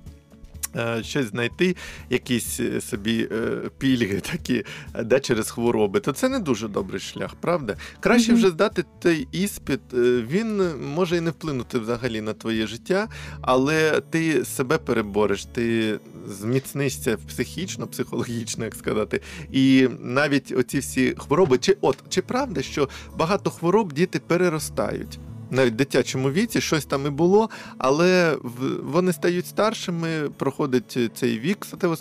щось 1.04 1.26
знайти, 1.26 1.76
якісь 2.10 2.60
е, 2.60 2.82
собі 2.82 3.28
е, 3.32 3.62
пільги 3.78 4.20
такі 4.32 4.64
е, 4.96 5.04
да, 5.04 5.20
через 5.20 5.50
хвороби, 5.52 6.00
то 6.00 6.12
це 6.12 6.30
не 6.30 6.40
дуже 6.40 6.68
добрий 6.68 7.00
шлях, 7.00 7.36
правда? 7.36 7.76
Краще 8.00 8.34
вже 8.34 8.50
здати 8.50 8.84
той 9.02 9.28
іспит. 9.32 9.80
е, 9.94 9.98
Він 10.30 10.72
може 10.94 11.18
і 11.18 11.22
не 11.22 11.30
вплинути 11.32 11.80
взагалі 11.80 12.22
на 12.22 12.34
твоє 12.34 12.68
життя, 12.68 13.08
але 13.42 14.02
ти 14.10 14.46
себе 14.46 14.78
перебореш, 14.78 15.46
ти 15.46 16.00
зміцнишся 16.28 17.18
психічно, 17.28 17.88
психологічно, 17.88 18.66
як 18.66 18.76
сказати. 18.76 19.22
І 19.52 19.88
навіть 20.00 20.52
оці 20.52 20.80
всі 20.80 21.16
хвороби, 21.18 21.58
чи 21.58 21.78
от 21.82 21.98
чи 22.10 22.22
правда, 22.22 22.62
що 22.62 22.90
багато 23.18 23.50
хвороб 23.50 23.94
діти 23.94 24.20
переростають? 24.20 25.20
Навіть 25.52 25.74
в 25.74 25.76
дитячому 25.76 26.32
віці 26.32 26.62
щось 26.62 26.86
там 26.86 27.06
і 27.06 27.10
було, 27.10 27.50
але 27.78 28.38
вони 28.84 29.14
стають 29.14 29.48
старшими, 29.48 30.08
проходить 30.38 30.98
цей 31.16 31.40
вік 31.40 31.66
статевого 31.66 32.00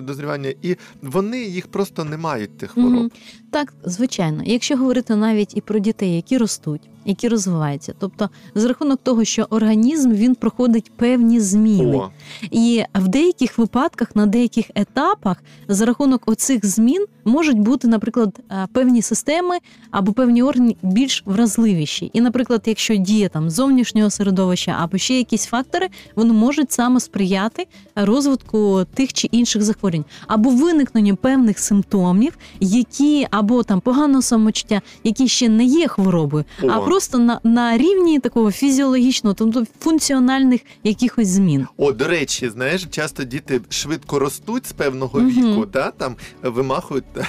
дозрівання, 0.00 0.54
і 0.62 0.76
вони 1.02 1.42
їх 1.42 1.66
просто 1.66 2.04
не 2.04 2.16
мають 2.16 2.58
тих 2.58 2.70
хвороб. 2.70 2.92
Мгм. 2.92 3.10
Так, 3.50 3.74
звичайно. 3.84 4.42
Якщо 4.44 4.76
говорити 4.76 5.16
навіть 5.16 5.56
і 5.56 5.60
про 5.60 5.78
дітей, 5.78 6.16
які 6.16 6.38
ростуть, 6.38 6.80
які 7.04 7.28
розвиваються, 7.28 7.94
тобто 7.98 8.30
з 8.54 8.64
рахунок 8.64 9.00
того, 9.02 9.24
що 9.24 9.46
організм 9.50 10.12
він 10.12 10.34
проходить 10.34 10.92
певні 10.96 11.40
зміни. 11.40 11.96
О, 11.96 12.10
І 12.50 12.82
в 12.94 13.08
деяких 13.08 13.58
випадках, 13.58 14.16
на 14.16 14.26
деяких 14.26 14.64
етапах, 14.74 15.42
за 15.68 15.86
рахунок 15.86 16.22
оцих 16.26 16.66
змін 16.66 17.06
можуть 17.24 17.58
бути, 17.58 17.88
наприклад, 17.88 18.40
е, 18.50 18.66
певні 18.72 19.02
системи 19.02 19.58
або 19.90 20.12
певні 20.12 20.42
органи 20.42 20.76
більш 20.82 21.22
вразливіші. 21.26 22.10
І, 22.12 22.20
наприклад, 22.20 22.62
якщо 22.66 22.85
діє 22.94 23.28
там 23.28 23.50
зовнішнього 23.50 24.10
середовища 24.10 24.76
або 24.80 24.98
ще 24.98 25.14
якісь 25.14 25.46
фактори, 25.46 25.88
вони 26.16 26.32
можуть 26.32 26.72
саме 26.72 27.00
сприяти 27.00 27.66
розвитку 27.94 28.86
тих 28.94 29.12
чи 29.12 29.28
інших 29.30 29.62
захворювань, 29.62 30.04
або 30.26 30.50
виникненню 30.50 31.16
певних 31.16 31.58
симптомів, 31.58 32.38
які 32.60 33.26
або 33.30 33.62
там 33.62 33.80
поганого 33.80 34.22
самочуття, 34.22 34.80
які 35.04 35.28
ще 35.28 35.48
не 35.48 35.64
є 35.64 35.88
хворобою, 35.88 36.44
а 36.68 36.80
просто 36.80 37.18
на, 37.18 37.40
на 37.44 37.78
рівні 37.78 38.20
такого 38.20 38.52
фізіологічного, 38.52 39.34
тобто 39.34 39.64
функціональних 39.80 40.60
якихось 40.84 41.28
змін. 41.28 41.66
О, 41.76 41.92
до 41.92 42.08
речі, 42.08 42.48
знаєш, 42.48 42.86
часто 42.90 43.24
діти 43.24 43.60
швидко 43.68 44.18
ростуть 44.18 44.66
з 44.66 44.72
певного 44.72 45.20
Мгм. 45.20 45.30
віку, 45.30 45.66
да, 45.66 45.90
там 45.90 46.16
вимахують 46.42 47.04
та, 47.12 47.26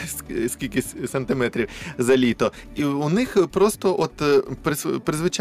скільки 0.48 0.84
сантиметрів 1.12 1.68
за 1.98 2.18
літо. 2.18 2.52
І 2.76 2.84
у 2.84 3.10
них 3.10 3.48
просто 3.52 3.96
от 4.00 4.22
е, 4.22 4.42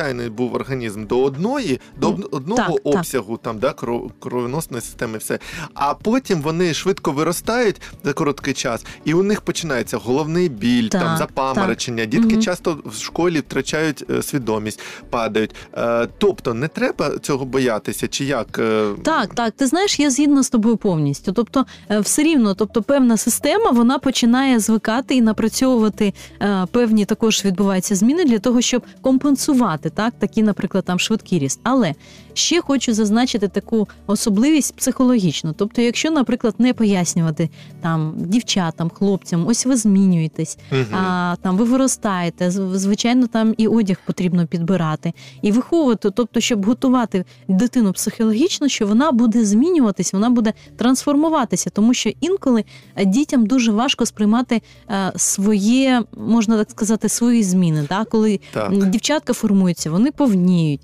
призвичайний 0.06 0.30
був 0.30 0.54
організм 0.54 1.06
до 1.06 1.22
одної, 1.22 1.80
до 2.00 2.08
одного 2.30 2.56
так, 2.72 2.82
так. 2.84 2.94
обсягу 2.94 3.36
там, 3.36 3.58
да, 3.58 3.70
кров- 3.72 4.10
кровоносної 4.20 4.82
системи, 4.82 5.18
все. 5.18 5.38
А 5.74 5.94
потім 5.94 6.40
вони 6.42 6.74
швидко 6.74 7.12
виростають 7.12 7.80
за 8.04 8.12
короткий 8.12 8.54
час, 8.54 8.84
і 9.04 9.14
у 9.14 9.22
них 9.22 9.40
починається 9.40 9.96
головний 9.96 10.48
біль, 10.48 10.88
Так, 10.88 11.02
там 11.02 11.16
запаморочення. 11.16 12.04
Дітки 12.04 12.34
Мгм. 12.34 12.42
часто 12.42 12.78
в 12.84 12.94
школі 13.02 13.40
втрачають 13.40 14.04
е, 14.10 14.22
свідомість, 14.22 14.80
падають. 15.10 15.54
Е, 15.74 16.08
тобто 16.18 16.54
не 16.54 16.68
треба 16.68 17.18
цього 17.18 17.44
боятися, 17.44 18.08
чи 18.08 18.24
як? 18.24 18.58
е, 18.58 18.92
Так, 19.02 19.34
так, 19.34 19.52
ти 19.56 19.66
знаєш, 19.66 20.00
я 20.00 20.10
згідна 20.10 20.42
з 20.42 20.50
тобою 20.50 20.76
повністю. 20.76 21.32
Тобто, 21.32 21.66
е, 21.90 22.00
все 22.00 22.22
рівно, 22.22 22.54
тобто, 22.54 22.82
певна 22.82 23.16
система 23.16 23.70
вона 23.70 23.98
починає 23.98 24.58
звикати 24.60 25.14
і 25.14 25.20
напрацьовувати 25.22 26.14
е, 26.42 26.66
певні 26.70 27.04
також 27.04 27.44
відбуваються 27.44 27.94
зміни 27.94 28.24
для 28.24 28.38
того, 28.38 28.60
щоб 28.60 28.82
компенсувати 29.00 29.90
так, 29.96 30.14
такі, 30.18 30.42
наприклад, 30.42 30.84
там 30.84 30.98
швидкий 30.98 31.38
ріст. 31.38 31.60
Але 31.62 31.94
ще 32.34 32.60
хочу 32.60 32.94
зазначити 32.94 33.48
таку 33.48 33.88
особливість 34.06 34.76
психологічну. 34.76 35.52
Тобто, 35.52 35.82
якщо, 35.82 36.10
наприклад, 36.10 36.54
не 36.58 36.74
пояснювати 36.74 37.50
там 37.82 38.14
дівчатам, 38.16 38.90
хлопцям, 38.90 39.46
ось 39.46 39.66
ви 39.66 39.76
змінюєтесь, 39.76 40.58
Мгм. 40.70 40.94
а 40.94 41.36
там 41.42 41.56
ви 41.56 41.64
виростаєте, 41.64 42.50
звичайно, 42.50 43.26
там 43.26 43.54
і 43.58 43.66
одяг 43.68 43.96
потрібно 44.06 44.46
підбирати, 44.46 45.12
і 45.42 45.52
виховувати, 45.52 46.10
тобто, 46.10 46.40
щоб 46.40 46.66
готувати 46.66 47.24
дитину 47.48 47.92
психологічно, 47.92 48.68
що 48.68 48.86
вона 48.86 49.12
буде 49.12 49.44
змінюватись, 49.44 50.12
вона 50.12 50.30
буде 50.30 50.52
трансформуватися, 50.76 51.70
тому 51.70 51.94
що 51.94 52.10
інколи 52.20 52.64
е, 52.96 53.04
дітям 53.04 53.46
дуже 53.46 53.72
важко 53.72 54.06
сприймати 54.06 54.62
е, 54.90 55.12
своє, 55.16 56.02
можна 56.16 56.58
так 56.58 56.70
сказати, 56.70 57.08
свої 57.08 57.42
зміни. 57.42 57.86
Да? 57.88 58.04
Коли 58.04 58.40
Так. 58.52 58.88
дівчатка 58.90 59.32
формуються, 59.32 59.85
вони 59.90 60.10
повніють. 60.12 60.80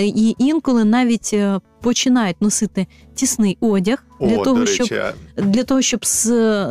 І 0.00 0.34
інколи 0.38 0.84
навіть 0.84 1.30
е, 1.32 1.60
починають 1.82 2.36
носити 2.42 2.86
тісний 3.14 3.56
одяг 3.60 4.04
для 4.20 4.36
О, 4.38 4.44
того, 4.44 4.66
щоб 4.66 4.88
для 5.36 5.64
того, 5.64 5.82
щоб 5.82 6.04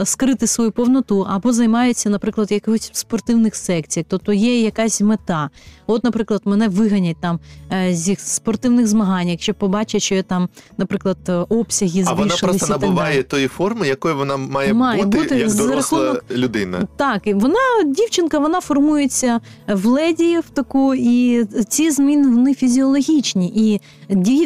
скрити 0.05 0.47
свою 0.47 0.71
повноту, 0.71 1.27
або 1.29 1.53
займаються, 1.53 2.09
наприклад, 2.09 2.51
якихось 2.51 2.89
спортивних 2.93 3.55
секціях, 3.55 4.05
тобто 4.09 4.33
є 4.33 4.61
якась 4.61 5.01
мета. 5.01 5.49
От, 5.87 6.03
наприклад, 6.03 6.41
мене 6.45 6.67
виганять 6.67 7.17
там 7.21 7.39
е, 7.71 7.93
зі 7.93 8.15
спортивних 8.19 8.87
змагань, 8.87 9.29
якщо 9.29 9.53
побачать, 9.53 10.01
що 10.01 10.15
я 10.15 10.23
там, 10.23 10.49
наприклад, 10.77 11.17
обсяги 11.49 12.03
а 12.07 12.13
вона 12.13 12.35
просто 12.41 12.67
набуває 12.67 13.23
тої 13.23 13.47
форми, 13.47 13.87
якою 13.87 14.15
вона 14.17 14.37
має, 14.37 14.73
Має 14.73 15.03
бути, 15.03 15.17
бути 15.17 15.35
як 15.37 15.53
доросла 15.55 15.99
рахунок- 15.99 16.37
людина. 16.37 16.87
Так, 16.97 17.27
і 17.27 17.33
вона 17.33 17.83
дівчинка, 17.85 18.39
вона 18.39 18.61
формується 18.61 19.39
в 19.67 19.85
леді 19.85 20.39
в 20.39 20.49
таку, 20.49 20.93
і 20.95 21.45
ці 21.69 21.91
зміни 21.91 22.27
вони 22.29 22.53
фізіологічні. 22.53 23.51
І 23.55 23.81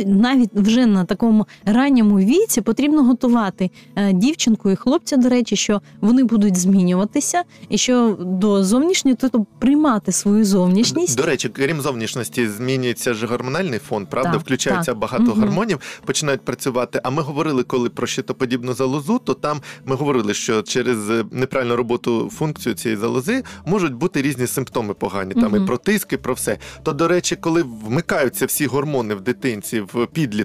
навіть 0.06 0.55
вже 0.56 0.86
на 0.86 1.06
такому 1.06 1.48
ранньому 1.66 2.20
віці 2.20 2.62
потрібно 2.62 3.04
готувати 3.04 3.72
е, 3.96 4.14
дівчинку 4.14 4.72
і 4.72 4.76
хлопця, 4.76 5.18
до 5.18 5.30
речі, 5.30 5.56
що 5.56 5.82
вони 6.02 6.24
будуть 6.24 6.58
змінюватися, 6.58 7.44
і 7.70 7.78
що 7.78 8.18
до 8.20 8.64
зовнішньої, 8.64 9.18
тобто 9.20 9.46
приймати 9.60 10.12
свою 10.12 10.46
зовнішність. 10.46 11.18
До 11.18 11.24
речі, 11.24 11.50
крім 11.50 11.82
зовнішності, 11.82 12.48
змінюється 12.48 13.14
ж 13.14 13.26
гормональний 13.28 13.80
фон, 13.80 14.06
правда? 14.06 14.32
Так, 14.32 14.42
Включається 14.42 14.92
так. 14.92 15.00
багато 15.00 15.24
Мгм. 15.24 15.40
гормонів, 15.40 15.80
починають 16.06 16.42
працювати. 16.42 17.00
А 17.04 17.10
ми 17.10 17.22
говорили, 17.22 17.64
коли 17.64 17.90
про 17.90 18.08
щитоподібну 18.08 18.74
залозу, 18.74 19.20
то 19.24 19.34
там 19.34 19.62
ми 19.86 19.96
говорили, 19.96 20.34
що 20.34 20.62
через 20.62 21.10
е, 21.10 21.26
неправильну 21.32 21.76
роботу 21.76 22.30
функцію 22.34 22.76
цієї 22.76 22.98
залози 23.00 23.44
можуть 23.66 23.94
бути 23.94 24.22
різні 24.22 24.48
симптоми 24.48 24.94
погані, 24.94 25.34
там 25.34 25.52
Мгм. 25.52 25.64
і 25.64 25.68
про 25.68 25.78
тиск, 25.78 26.14
і 26.14 26.18
про 26.18 26.34
все. 26.34 26.58
То, 26.84 26.94
до 26.94 27.08
речі, 27.08 27.36
коли 27.36 27.64
вмикаються 27.86 28.46
всі 28.46 28.66
гормони 28.66 29.16
в 29.16 29.22
дитинці, 29.22 29.82
в 29.94 30.08
підлітку, 30.14 30.45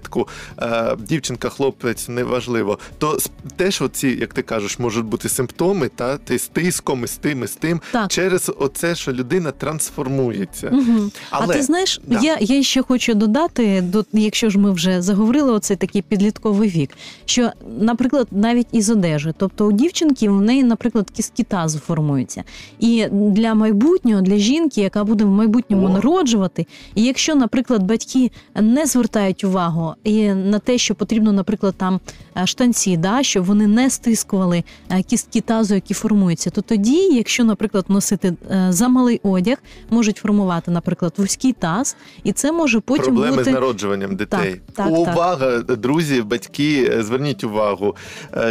е, 0.59 0.97
дівчинка, 0.99 1.49
хлопець, 1.49 2.09
неважливо, 2.09 2.79
то 2.99 3.19
теж 3.57 3.83
оці, 3.83 4.09
як 4.09 4.35
ти 4.35 4.43
кажеш, 4.43 4.79
можуть 4.79 5.05
бути 5.05 5.29
симптоми, 5.29 5.89
та 5.89 6.17
ти 6.17 6.39
з 6.39 6.49
тиском, 6.49 7.05
і 7.05 7.07
з 7.07 7.17
тим, 7.17 7.45
і 7.45 7.47
з 7.47 7.55
тим, 7.55 7.81
Так. 7.93 8.11
через 8.11 8.53
оце, 8.59 8.95
що 8.95 9.13
людина 9.13 9.51
трансформується. 9.51 10.69
Угу. 10.73 11.11
Але 11.31 11.55
а 11.55 11.57
ти 11.57 11.63
знаєш, 11.63 12.01
да. 12.07 12.21
я, 12.21 12.37
я 12.41 12.63
ще 12.63 12.83
хочу 12.83 13.15
додати, 13.15 13.81
до, 13.81 14.05
якщо 14.13 14.51
ж 14.51 14.59
ми 14.59 14.71
вже 14.71 15.03
заговорили, 15.03 15.53
оцей 15.53 15.77
такий 15.77 16.03
підлітковий 16.03 16.69
вік, 16.69 16.91
що, 17.25 17.51
наприклад, 17.79 18.29
навіть 18.31 18.67
із 18.73 18.91
одежі, 18.91 19.35
тобто 19.37 19.67
у 19.67 19.73
дівчинки 19.73 20.29
в 20.29 20.41
неї, 20.41 20.65
наприклад, 20.65 21.11
кістки 21.11 21.43
тазу 21.43 21.79
формуються. 21.79 22.45
І 22.79 23.07
для 23.11 23.55
майбутнього, 23.55 24.23
для 24.23 24.37
жінки, 24.37 24.81
яка 24.81 25.05
буде 25.05 25.25
в 25.25 25.29
майбутньому 25.29 25.87
О. 25.87 25.91
народжувати, 25.91 26.67
і 26.95 27.03
якщо, 27.03 27.35
наприклад, 27.35 27.83
батьки 27.83 28.31
не 28.55 28.87
звертають 28.87 29.45
увагу 29.45 29.90
і 30.05 30.29
на 30.29 30.59
те, 30.59 30.79
що 30.79 30.95
потрібно, 30.95 31.33
наприклад, 31.33 31.75
там 31.77 32.01
е, 32.37 32.47
штанці, 32.47 32.97
да, 32.97 33.23
щоб 33.23 33.45
вони 33.45 33.67
не 33.67 33.91
стискували 33.91 34.65
е, 34.91 35.03
кістки 35.03 35.41
тазу, 35.41 35.75
які 35.75 35.95
формуються, 35.95 36.51
то 36.51 36.61
тоді, 36.61 36.97
якщо, 36.97 37.45
наприклад, 37.45 37.85
носити 37.89 38.35
е, 38.51 38.67
замалий 38.71 39.21
одяг, 39.23 39.57
можуть 39.91 40.17
формувати, 40.17 40.71
наприклад, 40.71 41.13
вузький 41.17 41.53
таз, 41.53 41.97
і 42.25 42.33
це 42.33 42.53
може 42.53 42.81
потім 42.81 43.05
Проблеми 43.05 43.37
бути 43.37 43.51
з 43.51 43.55
народжуванням 43.55 44.17
дітей. 44.17 44.61
так, 44.75 44.89
так. 44.89 44.99
увага, 44.99 45.59
друзі, 45.59 46.23
батьки, 46.23 47.03
зверніть 47.03 47.45
увагу, 47.45 47.97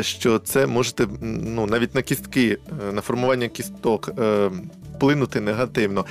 що 0.01 0.39
це 0.39 0.67
можете 0.67 1.07
ну 1.21 1.65
навіть 1.65 1.95
на 1.95 2.01
кістки, 2.01 2.57
на 2.93 3.01
формування 3.01 3.47
кісток 3.47 4.11
вплинути 4.95 5.39
негативно. 5.39 6.05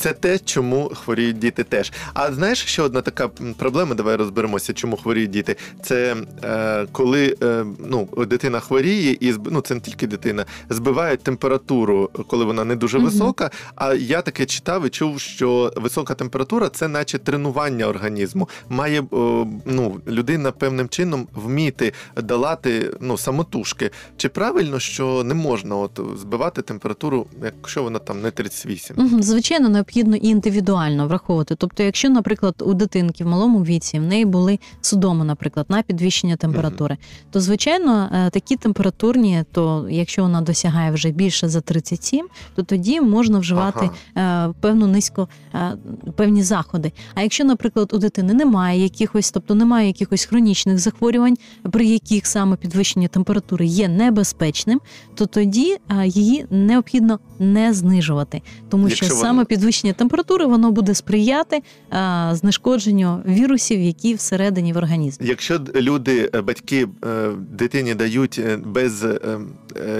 Це 0.00 0.12
те, 0.12 0.38
чому 0.38 0.88
хворіють 0.94 1.38
діти 1.38 1.64
теж. 1.64 1.92
А 2.14 2.32
знаєш, 2.32 2.64
ще 2.64 2.82
одна 2.82 3.00
така 3.00 3.28
проблема, 3.56 3.94
давай 3.94 4.16
розберемося, 4.16 4.72
чому 4.72 4.96
хворіють 4.96 5.30
діти. 5.30 5.56
Це 5.82 6.16
е, 6.44 6.86
коли 6.92 7.36
е, 7.42 7.64
ну, 7.78 8.08
дитина 8.16 8.60
хворіє, 8.60 9.16
і 9.20 9.34
ну, 9.50 9.60
це 9.60 9.74
не 9.74 9.80
тільки 9.80 10.06
дитина, 10.06 10.46
збивають 10.70 11.20
температуру, 11.20 12.10
коли 12.26 12.44
вона 12.44 12.64
не 12.64 12.76
дуже 12.76 12.98
висока. 12.98 13.50
А 13.76 13.94
я 13.94 14.22
таке 14.22 14.46
читав 14.46 14.86
і 14.86 14.88
чув, 14.88 15.20
що 15.20 15.72
висока 15.76 16.14
температура 16.14 16.68
це 16.68 16.88
наче 16.88 17.18
тренування 17.18 17.86
організму. 17.86 18.48
Має 18.68 19.04
о, 19.10 19.46
ну, 19.64 20.00
людина 20.08 20.52
певним 20.52 20.88
чином 20.88 21.28
вміти 21.34 21.92
долати 22.16 22.90
ну, 23.00 23.18
самотужки. 23.18 23.90
Чи 24.16 24.28
правильно, 24.28 24.78
що 24.80 25.24
не 25.24 25.34
можна 25.34 25.76
от, 25.76 26.00
збивати 26.16 26.62
температуру, 26.62 27.26
якщо 27.44 27.82
вона 27.82 27.98
там 27.98 28.22
не 28.22 28.30
38? 28.30 28.96
Мгм, 28.98 29.22
Звичайно, 29.22 29.68
необхідно 29.68 29.89
і 29.96 30.28
індивідуально 30.28 31.08
враховувати. 31.08 31.54
Тобто, 31.54 31.82
якщо, 31.82 32.10
наприклад, 32.10 32.54
у 32.66 32.74
дитинки 32.74 33.24
в 33.24 33.26
малому 33.26 33.64
віці 33.64 33.98
в 33.98 34.02
неї 34.02 34.24
були 34.24 34.58
судоми, 34.80 35.24
наприклад, 35.24 35.66
на 35.68 35.82
підвищення 35.82 36.36
температури, 36.36 36.96
то 37.30 37.40
звичайно 37.40 38.08
е, 38.12 38.30
такі 38.30 38.56
температурні, 38.56 39.44
то 39.52 39.86
якщо 39.90 40.22
вона 40.22 40.40
досягає 40.40 40.90
вже 40.90 41.10
більше 41.10 41.48
за 41.48 41.60
37, 41.60 42.28
то 42.54 42.62
тоді 42.62 43.00
можна 43.00 43.38
вживати 43.38 43.90
е, 44.16 44.48
певну 44.60 44.86
низько 44.86 45.28
е, 45.54 45.76
певні 46.16 46.42
заходи. 46.42 46.92
А 47.14 47.22
якщо, 47.22 47.44
наприклад, 47.44 47.90
у 47.92 47.98
дитини 47.98 48.34
немає 48.34 48.82
якихось, 48.82 49.30
тобто 49.30 49.54
немає 49.54 49.86
якихось 49.86 50.24
хронічних 50.24 50.78
захворювань, 50.78 51.36
при 51.70 51.86
яких 51.86 52.26
саме 52.26 52.56
підвищення 52.56 53.08
температури 53.08 53.66
є 53.66 53.88
небезпечним, 53.88 54.80
то 55.14 55.26
тоді 55.26 55.76
її 56.04 56.46
необхідно 56.50 57.18
не 57.38 57.74
знижувати, 57.74 58.42
тому 58.68 58.88
Якщо 58.88 59.06
що 59.06 59.14
саме 59.14 59.44
підвищення 59.44 59.79
температури 59.88 60.46
воно 60.46 60.70
буде 60.70 60.94
сприяти 60.94 61.62
е, 61.92 62.30
знешкодженню 62.32 63.22
вірусів, 63.26 63.80
які 63.80 64.14
всередині 64.14 64.72
в 64.72 64.76
організмі. 64.76 65.26
Якщо 65.26 65.60
люди, 65.74 66.30
е, 66.34 66.40
батьки 66.40 66.88
е, 67.04 67.30
дитині 67.50 67.94
дають 67.94 68.40
без 68.66 69.06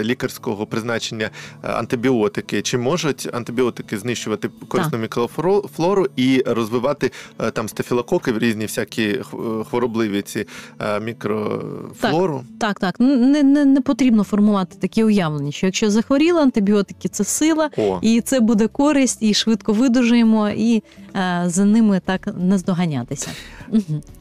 лікарського 0.00 0.66
призначення 0.66 1.30
антибіотики, 1.62 2.62
чи 2.62 2.78
можуть 2.78 3.28
антибіотики 3.32 3.98
знищувати 3.98 4.50
корисну 4.68 4.98
мікрофлору 4.98 6.06
і 6.16 6.42
розвивати 6.46 7.10
там 7.52 7.68
стафілококи, 7.68 8.38
різні 8.38 8.64
всякі 8.64 9.18
хворобливі 9.70 10.22
ці 10.22 10.46
мікрофлору? 11.02 12.44
Так, 12.60 12.80
так, 12.80 13.00
не, 13.00 13.42
не, 13.42 13.64
не 13.64 13.80
потрібно 13.80 14.24
формувати 14.24 14.76
такі 14.80 15.04
уявлення, 15.04 15.52
що 15.52 15.66
якщо 15.66 15.90
захворіли 15.90 16.40
антибіотики, 16.40 17.08
це 17.08 17.24
сила, 17.24 17.70
О, 17.76 17.98
і 18.02 18.20
це 18.20 18.40
буде 18.40 18.68
користь, 18.68 19.22
і 19.22 19.34
швидко 19.34 19.59
видужуємо, 19.68 20.50
і 20.50 20.82
за 21.46 21.64
ними 21.64 22.00
так 22.04 22.28
не 22.38 22.58
здоганятися. 22.58 23.30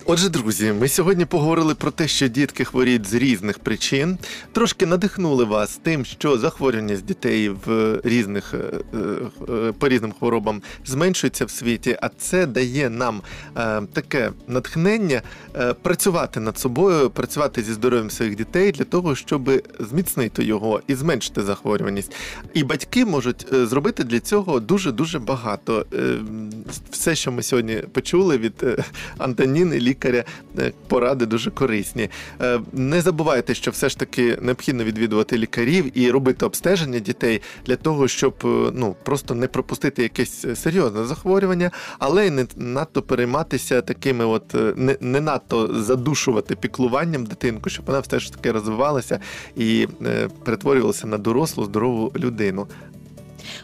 Отже, 0.06 0.30
друзі, 0.30 0.74
ми 0.80 0.88
сьогодні 0.88 1.26
поговорили 1.26 1.76
про 1.76 1.92
те, 1.92 2.08
що 2.08 2.28
дітки 2.28 2.66
хворіють 2.66 3.06
з 3.06 3.14
різних 3.14 3.60
причин. 3.60 4.18
Трошки 4.52 4.86
надихнули 4.86 5.44
вас 5.44 5.80
тим, 5.84 6.06
що 6.06 6.38
захворюваність 6.38 7.06
дітей 7.06 7.50
в 7.50 8.00
різних 8.04 8.54
е, 8.54 8.58
е, 9.50 9.72
по 9.80 9.90
різним 9.90 10.14
хворобам 10.20 10.62
зменшується 10.86 11.46
в 11.46 11.50
світі, 11.50 11.98
а 12.02 12.10
це 12.18 12.46
дає 12.46 12.90
нам 12.90 13.22
е, 13.58 13.82
таке 13.94 14.32
натхнення 14.48 15.22
е, 15.56 15.74
працювати 15.74 16.40
над 16.40 16.60
собою, 16.60 17.10
працювати 17.10 17.64
зі 17.64 17.74
здоров'ям 17.74 18.10
своїх 18.10 18.36
дітей 18.36 18.72
для 18.72 18.86
того, 18.86 19.16
щоб 19.16 19.52
зміцнити 19.80 20.44
його 20.44 20.82
і 20.88 20.96
зменшити 20.96 21.42
захворюваність. 21.42 22.16
І 22.54 22.64
батьки 22.64 23.06
можуть 23.06 23.46
е, 23.54 23.66
зробити 23.66 24.04
для 24.04 24.20
цього 24.20 24.60
дуже 24.60 24.92
дуже 24.92 25.20
багато. 25.20 25.86
Все, 26.90 27.16
що 27.16 27.32
ми 27.32 27.44
сьогодні 27.44 27.76
почули 27.76 28.38
від 28.38 28.54
е, 28.64 28.84
Антоніни, 29.18 29.80
лікаря, 29.80 30.24
е, 30.60 30.72
поради 30.88 31.26
дуже 31.26 31.52
корисні. 31.52 32.10
Е, 32.42 32.60
Не 32.74 33.02
забувайте, 33.02 33.54
що 33.54 33.72
все 33.72 33.90
ж 33.90 34.00
таки 34.00 34.38
необхідно 34.42 34.84
відвідувати 34.84 35.38
лікарів 35.38 36.00
і 36.00 36.12
робити 36.12 36.46
обстеження 36.46 37.00
дітей 37.00 37.42
для 37.66 37.76
того, 37.76 38.08
щоб 38.08 38.34
ну 38.74 38.96
просто 39.04 39.36
не 39.36 39.48
пропустити 39.48 40.04
якесь 40.04 40.46
серйозне 40.56 41.06
захворювання, 41.06 41.72
але 42.00 42.28
й 42.28 42.30
не 42.30 42.48
надто 42.56 43.02
перейматися 43.02 43.82
такими, 43.82 44.26
от 44.26 44.54
не, 44.78 44.98
не 45.02 45.22
надто 45.22 45.84
задушувати 45.84 46.56
піклуванням 46.56 47.26
дитинку, 47.26 47.70
щоб 47.70 47.86
вона 47.86 48.00
все 48.00 48.20
ж 48.20 48.34
таки 48.34 48.52
розвивалася 48.52 49.20
і 49.56 49.88
перетворювалася 50.46 51.08
на 51.08 51.18
дорослу 51.18 51.66
здорову 51.66 52.12
людину. 52.16 52.68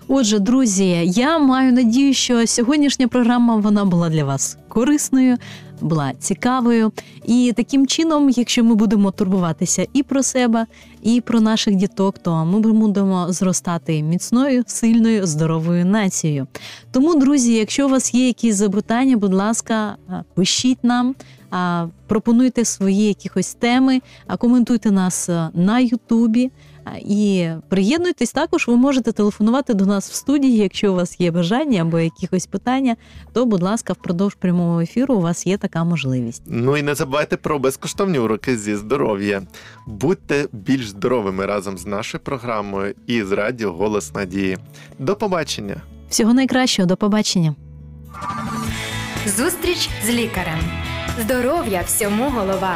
Отже, 0.08 0.40
друзі, 0.40 1.02
я 1.06 1.40
маю 1.40 1.74
надію, 1.74 2.14
що 2.14 2.48
сьогоднішня 2.48 3.08
програма 3.08 3.56
вона 3.56 3.86
була 3.86 4.10
для 4.10 4.24
вас 4.24 4.58
корисною, 4.68 5.38
була 5.82 6.14
цікавою. 6.20 6.92
І 7.26 7.54
таким 7.56 7.88
чином, 7.88 8.30
якщо 8.30 8.64
ми 8.64 8.76
будемо 8.76 9.12
турбуватися 9.12 9.88
і 9.94 10.04
про 10.04 10.24
себе, 10.24 10.66
і 11.04 11.22
про 11.22 11.42
наших 11.42 11.76
діток, 11.76 12.20
то 12.20 12.46
ми 12.46 12.60
будемо 12.60 13.26
зростати 13.30 14.04
міцною, 14.04 14.64
сильною, 14.68 15.26
здоровою 15.26 15.86
нацією. 15.86 16.48
Тому, 16.92 17.16
друзі, 17.16 17.54
якщо 17.54 17.88
у 17.88 17.90
вас 17.90 18.14
є 18.14 18.28
якісь 18.28 18.56
запитання, 18.56 19.18
будь 19.18 19.34
ласка, 19.34 19.98
пишіть 20.34 20.84
нам. 20.84 21.16
Пропонуйте 22.08 22.66
свої 22.66 23.08
якихось 23.08 23.54
теми, 23.54 24.02
коментуйте 24.38 24.92
нас 24.92 25.30
на 25.54 25.80
Ютубі, 25.80 26.52
І 27.00 27.50
приєднуйтесь 27.70 28.32
також. 28.32 28.68
Ви 28.68 28.76
можете 28.76 29.12
телефонувати 29.12 29.74
до 29.74 29.86
нас 29.86 30.12
в 30.12 30.14
студії, 30.14 30.58
якщо 30.58 30.94
у 30.94 30.96
вас 30.96 31.20
є 31.20 31.32
бажання 31.32 31.82
або 31.82 32.00
якихось 32.00 32.46
питання, 32.46 32.96
то, 33.34 33.46
будь 33.46 33.64
ласка, 33.64 33.94
впродовж 33.94 34.36
прямого 34.36 34.82
ефіру 34.82 35.16
у 35.16 35.22
вас 35.22 35.48
є 35.48 35.58
така 35.58 35.84
можливість. 35.84 36.44
Ну 36.46 36.78
і 36.78 36.82
не 36.82 36.96
забувайте 36.96 37.38
про 37.38 37.60
безкоштовні 37.60 38.20
уроки 38.20 38.58
зі 38.58 38.76
здоров'я. 38.76 39.42
Будьте 39.88 40.48
більш 40.52 40.88
здоровими 40.90 41.46
разом 41.46 41.78
з 41.78 41.86
нашою 41.86 42.24
програмою 42.24 42.96
і 43.08 43.24
з 43.24 43.32
радіо 43.32 43.72
Голос 43.72 44.14
Надії. 44.14 44.58
До 45.00 45.16
побачення! 45.16 45.82
Всього 46.10 46.34
найкращого, 46.34 46.86
до 46.86 46.98
побачення. 46.98 47.56
Зустріч 49.26 49.90
з 50.06 50.10
лікарем. 50.10 50.60
Здоров'я 51.22 51.82
всьому 51.86 52.30
голова. 52.30 52.76